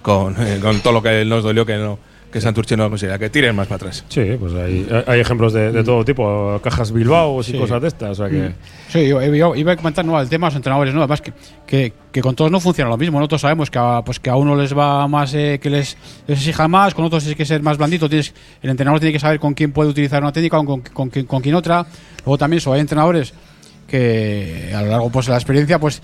[0.00, 1.98] Con, eh, con todo lo que nos dolió que no
[2.32, 4.04] que Santurce no lo consiga, que tiren más para atrás.
[4.08, 7.58] Sí, pues hay, hay ejemplos de, de todo tipo, cajas Bilbao y Sí.
[7.58, 8.10] cosas de estas.
[8.18, 8.52] O sea que,
[8.88, 10.20] Sí, yo, yo iba a comentar ¿no?
[10.20, 11.00] el tema de los entrenadores, ¿no?
[11.00, 11.32] Además que,
[11.66, 13.28] que, que con todos no funciona lo mismo, ¿no?
[13.28, 16.38] Todos sabemos que a, pues que a uno les va más, eh, que les, les
[16.38, 19.38] exija más, con otros hay que ser más blandito, tienes, el entrenador tiene que saber
[19.38, 21.86] con quién puede utilizar una técnica, con, con, quién- con quién otra.
[22.24, 23.34] Luego también eso, hay entrenadores
[23.92, 26.00] que a lo largo pues, de la experiencia, pues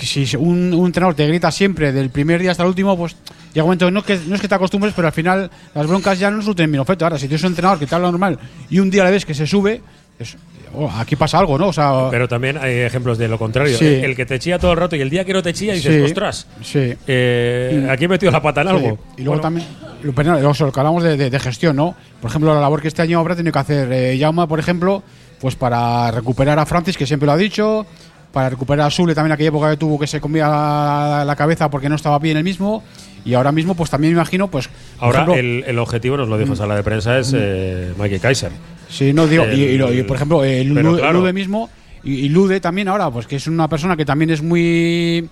[0.00, 3.14] si un, un entrenador te grita siempre del primer día hasta el último, pues
[3.52, 6.18] llega un momento, no, que, no es que te acostumbres, pero al final las broncas
[6.18, 7.04] ya no surten mi efecto.
[7.04, 8.38] Ahora, si tienes un entrenador que te habla normal
[8.70, 9.82] y un día le ves que se sube,
[10.18, 10.34] es-
[10.74, 11.68] oh, aquí pasa algo, ¿no?
[11.68, 13.76] O sea, pero también hay ejemplos de lo contrario.
[13.76, 13.84] Sí.
[13.84, 15.74] El, el que te chilla todo el rato y el día que no te chilla
[15.74, 16.94] dices, Sí, ostras, sí.
[17.06, 18.98] eh, aquí he metido la pata en algo.
[19.18, 19.66] Y luego también,
[20.02, 21.94] lo, que hablamos de, de- de gestión, ¿no?
[22.20, 25.02] Por ejemplo, la labor que este año habrá tenido que hacer eh, Jaume, por ejemplo,
[25.46, 27.86] pues para recuperar a Francis, que siempre lo ha dicho,
[28.32, 31.70] para recuperar a Sule también aquella época que tuvo que se comía la, la cabeza
[31.70, 32.82] porque no estaba bien el mismo.
[33.24, 34.68] Y ahora mismo, pues también me imagino, pues.
[34.98, 38.18] Ahora ejemplo, el, el objetivo, nos lo dijo en sala de prensa, es eh, Mikey
[38.18, 38.50] Kaiser.
[38.88, 41.20] Sí, no digo, y, y lo- y, El- por ejemplo, el Lude, claro.
[41.20, 41.70] Lude mismo,
[42.02, 45.28] y, y Lude también ahora, pues que es una persona que también es muy,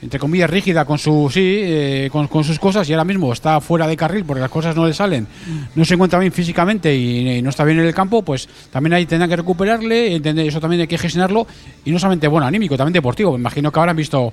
[0.00, 3.86] entre comillas, rígida con su, sí, eh, con, sus cosas y ahora mismo está fuera
[3.86, 5.26] de carril porque las cosas no le salen,
[5.74, 9.06] no se encuentra bien físicamente y, no está bien en el campo, pues también ahí
[9.06, 11.46] tendrán que recuperarle, entender, eso también hay que gestionarlo
[11.84, 13.32] y no solamente, bueno, anímico, también deportivo.
[13.32, 14.32] Me imagino que han visto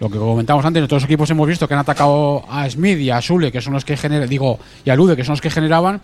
[0.00, 3.22] lo que comentábamos antes, los equipos hemos visto que han atacado a Smith y a
[3.22, 6.00] Sule, que son los que generan, digo, y a Lude, que son los que generaban.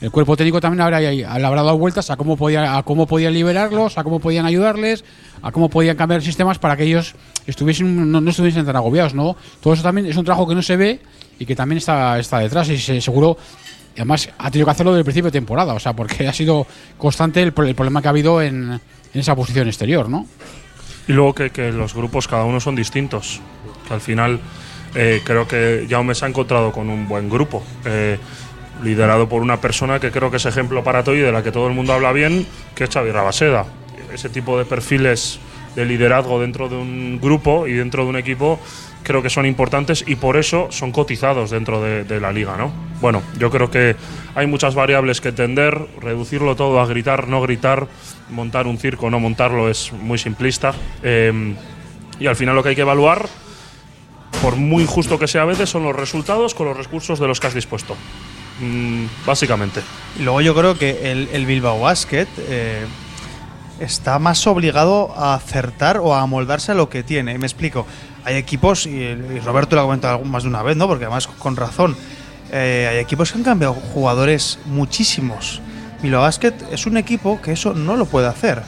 [0.00, 3.98] El cuerpo técnico también habrá, habrá dado vueltas a cómo, podía, a cómo podían liberarlos,
[3.98, 5.04] a cómo podían ayudarles,
[5.42, 7.14] a cómo podían cambiar sistemas para que ellos
[7.46, 9.36] estuviesen, no, no estuviesen tan agobiados, ¿no?
[9.60, 11.00] Todo eso también es un trabajo que no se ve
[11.38, 13.36] y que también está, está detrás y se- seguro,
[13.94, 16.66] además ha tenido que hacerlo desde el principio de temporada, o sea, porque ha sido
[16.96, 18.80] constante el, el problema que ha habido en, en
[19.20, 20.26] esa posición exterior, ¿no?
[21.08, 23.40] Y luego que, que los grupos cada uno son distintos.
[23.88, 24.38] Que al final
[24.94, 27.62] eh, creo que Jaume se ha encontrado con un buen grupo.
[27.84, 28.18] eh,
[28.82, 31.52] liderado por una persona que creo que es ejemplo para todo y de la que
[31.52, 33.66] todo el mundo habla bien, que es Xavi Rabaseda.
[34.12, 35.38] Ese tipo de perfiles
[35.76, 38.58] de liderazgo dentro de un grupo y dentro de un equipo
[39.02, 42.72] creo que son importantes y por eso son cotizados dentro de, de la liga, ¿no?
[43.00, 43.96] Bueno, yo creo que
[44.34, 47.86] hay muchas variables que entender, reducirlo todo a gritar, no gritar,
[48.30, 50.74] montar un circo, no montarlo es muy simplista.
[51.02, 51.54] eh,
[52.20, 53.26] y al final lo que hay que evaluar
[54.42, 57.40] por muy injusto que sea a veces, son los resultados con los recursos de los
[57.40, 57.96] que has dispuesto.
[58.60, 59.80] Mm, básicamente.
[60.18, 62.84] Y luego yo creo que el, Bilbao Basket eh,
[63.78, 67.36] está más obligado a acertar o a amoldarse a lo que tiene.
[67.38, 67.86] Me explico.
[68.24, 70.86] Hay equipos, y, Roberto lo ha comentado más de una vez, ¿no?
[70.86, 71.96] Porque además con razón.
[72.52, 75.62] eh, hay equipos que han cambiado jugadores muchísimos.
[76.02, 78.62] Bilbao Basket es un equipo que eso no lo puede hacer.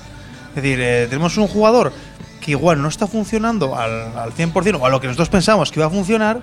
[0.51, 1.93] Es decir, eh, tenemos un jugador
[2.41, 5.81] que igual no está funcionando al, al 100% o a lo que nosotros pensamos que
[5.81, 6.43] iba a funcionar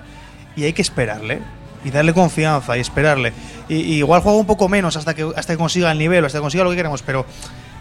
[0.56, 1.40] y hay que esperarle
[1.84, 3.32] y darle confianza y esperarle.
[3.68, 6.42] Y, igual juega un poco menos hasta que, hasta que consiga el nivel, hasta que
[6.42, 7.24] consiga lo que queremos, pero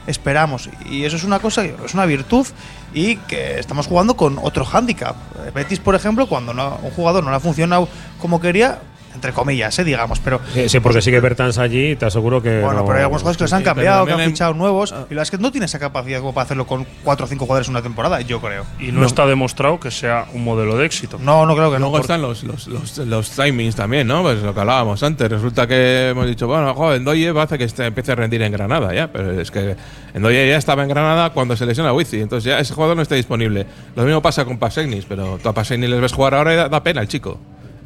[0.08, 0.70] esperamos.
[0.90, 2.48] Y eso es una cosa, es una virtud
[2.94, 5.16] y que estamos jugando con otro hándicap.
[5.54, 7.88] Betis, por ejemplo, cuando no- un jugador no ha funcionado
[8.20, 8.80] como quería,
[9.20, 12.62] entre comillas, eh, digamos, pero Sí, sí, porque sigue Bertans allí, te aseguro que.
[12.62, 14.96] bueno, no- pero hay algunos jugadores que les han cambiado, que han fichado nuevos.
[15.10, 17.46] Y la es que no tiene esa capacidad como para hacerlo con cuatro o cinco
[17.46, 18.66] jugadores en una temporada, yo creo.
[18.80, 21.20] Y no, está demostrado que sea un modelo de éxito.
[21.22, 21.90] No, no creo que no.
[21.90, 24.22] Luego están los, los, los, los timings también, ¿no?
[24.22, 25.30] Pues lo que hablábamos antes.
[25.30, 28.94] Resulta que hemos dicho, bueno, va a hacer que este empiece a rendir en Granada
[28.94, 29.12] ya.
[29.12, 29.76] Pero es que
[30.14, 32.22] Endoye ya estaba en Granada cuando se lesiona Wizi.
[32.22, 33.66] Entonces ya ese jugador no está disponible.
[33.96, 36.70] Lo mismo pasa con Pasegnis, pero tú a Pasegnis les ves jugar ahora y da,
[36.70, 37.40] da pena el chico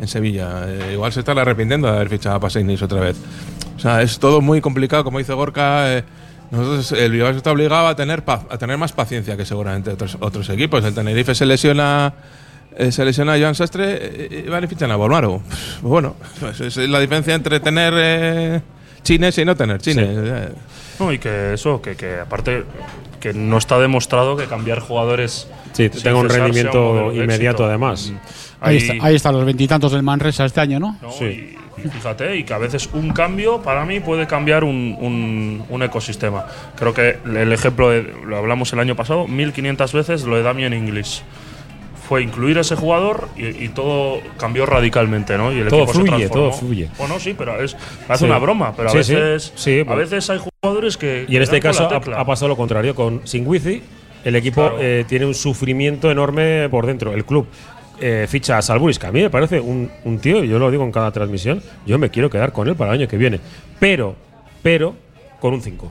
[0.03, 0.65] en Sevilla.
[0.67, 3.17] Eh, igual se está arrepintiendo de haber fichado a Pasegnis otra vez.
[3.75, 5.91] O sea, es todo muy complicado, como dice Gorka.
[5.97, 6.03] eh,
[6.51, 10.17] nosotros, el Bilbao está obligado a tener, pa- a tener más paciencia que seguramente otros,
[10.19, 10.83] otros equipos.
[10.85, 12.13] El Tenerife se lesiona
[12.77, 15.41] eh, se lesiona a Joan Sastre eh, y van y fichan a Bolmaro.
[15.47, 18.61] Pues bueno, pues es la diferencia entre tener eh,
[19.03, 20.07] chines y no tener chines.
[20.99, 22.63] No, y que eso, que, que aparte
[23.19, 27.65] que no está demostrado que cambiar jugadores Sí, tenga un rendimiento inmediato, éxito.
[27.65, 28.11] además.
[28.11, 28.15] Mm.
[28.61, 30.97] Ahí, Ahí- está, ahí están los veintitantos del Manresa este año, ¿no?
[31.01, 31.09] ¿no?
[31.25, 35.63] Y, y fíjate, y que a veces un cambio para mí puede cambiar un, un-
[35.67, 36.45] un ecosistema.
[36.77, 40.73] Creo que el ejemplo, de- lo hablamos el año pasado, 1500 veces lo de Damien
[40.73, 41.23] English.
[42.07, 45.51] Fue incluir a ese jugador y, y todo cambió radicalmente, ¿no?
[45.53, 46.49] Y el Todo equipo se fluye, transformó.
[46.49, 46.89] todo fluye.
[46.97, 47.75] Bueno, sí, pero es
[48.09, 48.25] hace Sí.
[48.25, 51.59] una broma, pero a Sí, veces Sí, a veces hay jugadores que Y en este
[51.61, 52.93] caso ha, ha pasado lo contrario.
[52.93, 53.81] Con Singwizi,
[54.25, 54.77] el equipo Claro.
[54.81, 57.13] eh, tiene un sufrimiento enorme por dentro.
[57.13, 57.47] El club
[58.01, 60.69] eh, ficha a Salburis, que a mí me parece un, un tío, y yo lo
[60.71, 63.39] digo en cada transmisión, yo me quiero quedar con él para el año que viene.
[63.79, 64.15] Pero,
[64.61, 64.95] pero,
[65.39, 65.89] con un 5.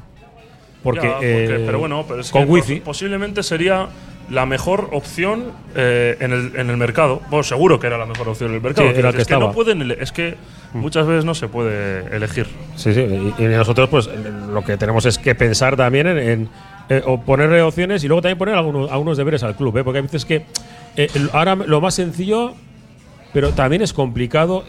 [0.83, 2.75] Porque, Ya, porque- eh, pero bueno, pero es con que Wifi.
[2.81, 3.87] pos- posiblemente sería
[4.33, 7.21] la mejor opción eh, en, el, en el mercado.
[7.29, 8.89] Bueno, seguro que era la mejor opción en el mercado.
[8.89, 10.37] Sí, Quiero era decir, que es que no pueden es que
[10.73, 12.47] muchas veces no se puede elegir.
[12.77, 13.01] Sí, sí.
[13.01, 14.09] Y, y nosotros, pues,
[14.51, 16.49] lo que tenemos es que pensar también en, en,
[16.89, 19.85] eh, o ponerle opciones y luego también poner algunos, algunos deberes al club, ¿eh?
[19.85, 20.47] Porque hay veces que
[20.97, 22.55] eh, ahora lo más sencillo,
[23.35, 24.65] pero también es complicado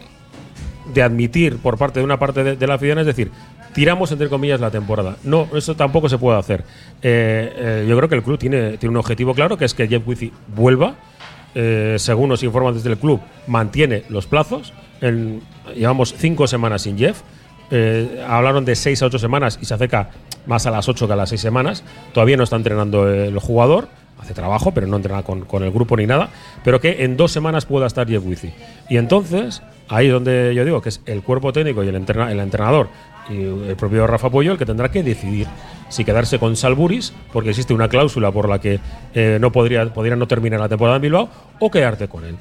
[0.92, 3.30] de admitir por parte de una parte de, de la afición, es decir,
[3.74, 5.16] tiramos entre comillas la temporada.
[5.24, 6.64] No, eso tampoco se puede hacer.
[7.02, 9.86] Eh, eh, yo creo que el club tiene, tiene un objetivo claro, que es que
[9.86, 10.94] Jeff Wizzy vuelva.
[11.54, 14.72] Eh, según nos informan desde el club, mantiene los plazos.
[15.74, 17.20] Llevamos cinco semanas sin Jeff.
[18.26, 20.10] Hablaron de seis a ocho semanas y se acerca
[20.46, 21.84] más a las ocho que a las seis semanas.
[22.12, 23.88] Todavía no está entrenando el jugador.
[24.18, 26.30] Hace trabajo, pero no entrena con, con el grupo ni nada.
[26.62, 28.54] Pero que en dos semanas pueda estar Jeff Wizzy.
[28.88, 32.88] Y entonces, ahí es donde yo digo que es el cuerpo técnico y el entrenador
[33.30, 35.46] y el propio Rafa Pollo el que tendrá que decidir
[35.88, 38.80] si quedarse con Salburis, porque existe una cláusula por la que
[39.14, 41.28] eh, no podría, podría no terminar la temporada en Bilbao,
[41.60, 42.36] o quedarte con él.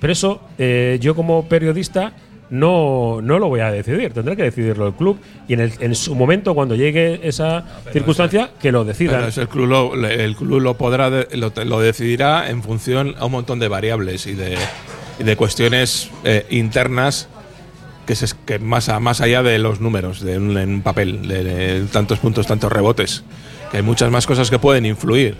[0.00, 2.12] Pero eso, eh, yo como periodista
[2.50, 5.18] no, no lo voy a decidir, tendrá que decidirlo el club
[5.48, 8.84] y en, el- en su momento, cuando llegue esa circunstancia, que lo
[9.28, 13.32] eso el club lo, el club lo podrá lo, lo decidirá en función a un
[13.32, 14.56] montón de variables y de,
[15.18, 17.28] y de cuestiones eh, internas
[18.08, 21.28] que, es que más, a- más allá de los números de un, en un papel,
[21.28, 23.22] de, de tantos puntos, tantos rebotes,
[23.70, 25.36] que hay muchas más cosas que pueden influir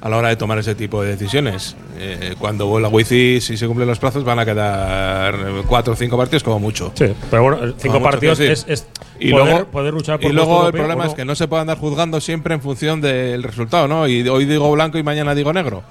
[0.00, 1.76] a la hora de tomar ese tipo de decisiones.
[1.98, 5.34] Eh, cuando vuelva Wifi, si se cumplen los plazos, van a quedar
[5.68, 6.90] cuatro o cinco partidos como mucho.
[6.94, 8.86] Sí, pero bueno, cinco Como partidos es, es
[9.20, 11.46] y poder, luego, poder luchar por y luego el problema o es que no se
[11.46, 14.08] puede andar juzgando siempre en función del resultado, ¿no?
[14.08, 15.82] Y hoy digo blanco y mañana digo negro.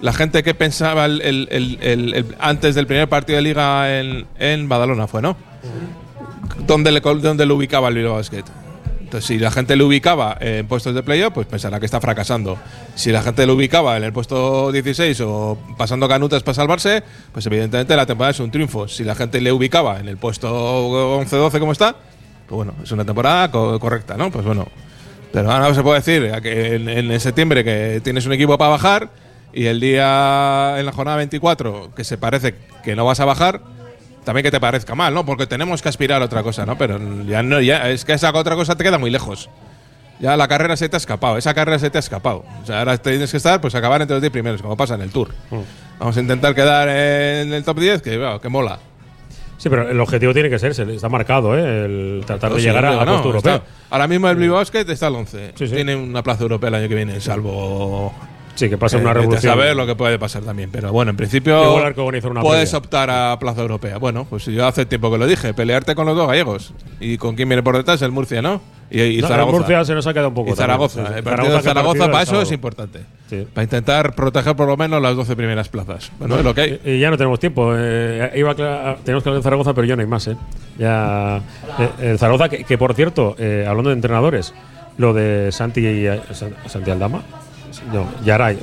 [0.00, 4.68] La gente que pensaba el- el- el- antes del primer partido de liga en, en
[4.68, 5.36] Badalona fue, ¿no?
[6.66, 8.44] ¿Dónde le, dónde lo ubicaba el Bilbao Basket?
[9.00, 12.58] Entonces, si la gente lo ubicaba en puestos de playoff, pues pensará que está fracasando.
[12.96, 17.46] Si la gente lo ubicaba en el puesto 16 o pasando canutas para salvarse, pues
[17.46, 18.88] evidentemente la temporada es un triunfo.
[18.88, 21.92] Si la gente le ubicaba en el puesto 11-12 como está,
[22.48, 24.30] pues bueno, es una temporada co- correcta, ¿no?
[24.30, 24.66] Pues bueno.
[25.32, 29.08] Pero ahora se puede decir que en, en septiembre que tienes un equipo para bajar
[29.56, 32.54] y el día en la jornada 24 que se parece
[32.84, 33.60] que no vas a bajar,
[34.24, 35.24] también que te parezca mal, ¿no?
[35.24, 36.76] Porque tenemos que aspirar a otra cosa, ¿no?
[36.76, 39.48] Pero ya no, ya es que esa otra cosa te queda muy lejos.
[40.18, 42.44] Ya la carrera se te ha escapado, esa carrera se te ha escapado.
[42.62, 45.02] O sea, ahora tienes que estar, pues acabar entre los 10 primeros, como pasa en
[45.02, 45.28] el Tour.
[45.50, 45.56] Mm.
[45.98, 48.78] Vamos a intentar quedar en el top 10, que, bueno, que mola.
[49.58, 51.84] Sí, pero el objetivo tiene que ser, se- está marcado, ¿eh?
[51.86, 54.88] El tratar de Sí, llegar a digo, la no, está- ahora mismo el Blue Basket
[54.90, 55.52] está al 11.
[55.54, 55.74] Sí, sí.
[55.74, 58.12] Tiene una plaza europea el año que viene, salvo.
[58.56, 59.52] Sí, que pase una vete a revolución.
[59.52, 60.70] saber lo que puede pasar también.
[60.72, 61.74] Pero bueno, en principio.
[61.74, 61.92] Una
[62.42, 62.78] puedes previa.
[62.78, 63.98] optar a plaza europea.
[63.98, 65.54] Bueno, pues yo hace tiempo que lo dije.
[65.54, 66.72] Pelearte con los dos gallegos.
[66.98, 68.02] ¿Y con quién viene por detrás?
[68.02, 68.60] El Murcia, ¿no?
[68.90, 69.58] Y, y No, el Zaragoza.
[69.58, 71.02] Murcia se nos ha quedado un poco Y Zaragoza.
[71.02, 71.18] también, sí, sí.
[71.18, 73.00] El partido Zaragoza de Zaragoza partido para el eso es importante.
[73.28, 73.46] Sí.
[73.52, 76.10] Para intentar proteger por lo menos las 12 primeras plazas.
[76.18, 76.80] Bueno, es lo que hay.
[76.84, 77.72] Y ya no tenemos tiempo.
[77.76, 78.54] eh, iba a
[79.04, 80.26] tenemos que hablar de Zaragoza, pero ya no hay más.
[80.28, 80.36] ¿eh?
[80.78, 81.42] Ya,
[81.78, 84.54] eh, el Zaragoza, que, que por cierto, eh, hablando de entrenadores,
[84.98, 87.22] lo de Santi, eh, San- Santi Aldama.
[87.92, 88.58] No, Yaray.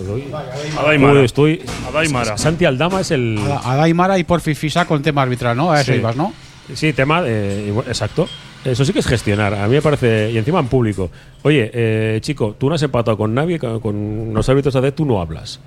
[0.79, 1.19] Adaimara.
[1.19, 1.61] Uy, estoy.
[1.89, 2.37] Adaimara.
[2.37, 3.39] Santi Aldama es el.
[3.63, 5.71] A Daimara y por Fisa con tema arbitral, ¿no?
[5.71, 5.97] A eso Sí.
[5.99, 6.33] ibas, ¿no?
[6.73, 8.27] Sí, tema, eh, igual- exacto.
[8.63, 9.53] Eso sí que es gestionar.
[9.53, 11.09] A mí me parece, y encima en público.
[11.41, 15.19] Oye, eh, chico, tú no has empatado con nadie, con, los árbitros AD, tú no
[15.21, 15.59] hablas.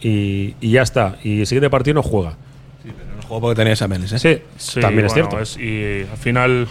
[0.00, 1.16] Y, y ya está.
[1.24, 2.30] Y el siguiente partido no juega.
[2.84, 4.18] No juego porque tenía exámenes, ¿eh?
[4.20, 5.36] Sí, Sí, también es cierto.
[5.60, 6.68] y al final,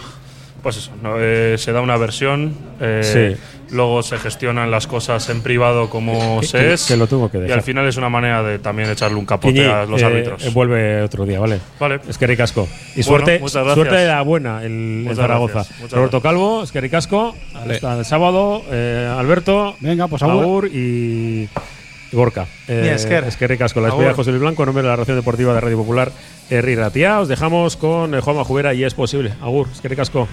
[0.62, 1.14] pues eso, ¿no?
[1.18, 3.36] Eh, se da una versión, eh,
[3.70, 6.86] luego se gestionan las cosas en privado como Que- se que- es.
[6.86, 7.58] que lo tengo que Y dejar.
[7.58, 10.44] al final es una manera de también echarle un capote Quiñi, a los eh, árbitros.
[10.44, 11.60] eh, vuelve otro día, ¿vale?
[11.78, 12.00] Vale.
[12.08, 12.62] Es que ricasco.
[12.94, 13.74] Y Bueno, suerte, muchas gracias.
[13.74, 15.52] suerte de la buena el, en Muchas Zaragoza.
[15.54, 17.34] gracias, Roberto Calvo, es que ricasco.
[17.54, 18.62] Hasta el sábado.
[18.70, 19.76] eh, Alberto.
[19.80, 20.66] Venga, pues agur.
[20.72, 20.76] y.
[21.44, 21.48] y
[22.16, 22.46] Gorka.
[22.66, 23.24] Eh, esker.
[23.24, 23.80] es que ricasco.
[23.80, 24.14] La despedida de.
[24.14, 26.10] José Luis Blanco, en nombre de la Ración Deportiva de Radio Popular,
[26.50, 27.20] Herri Ratia.
[27.20, 29.34] Os dejamos con eh, Juanma Jubera y es posible.
[29.40, 30.26] Agur, es que ricasco.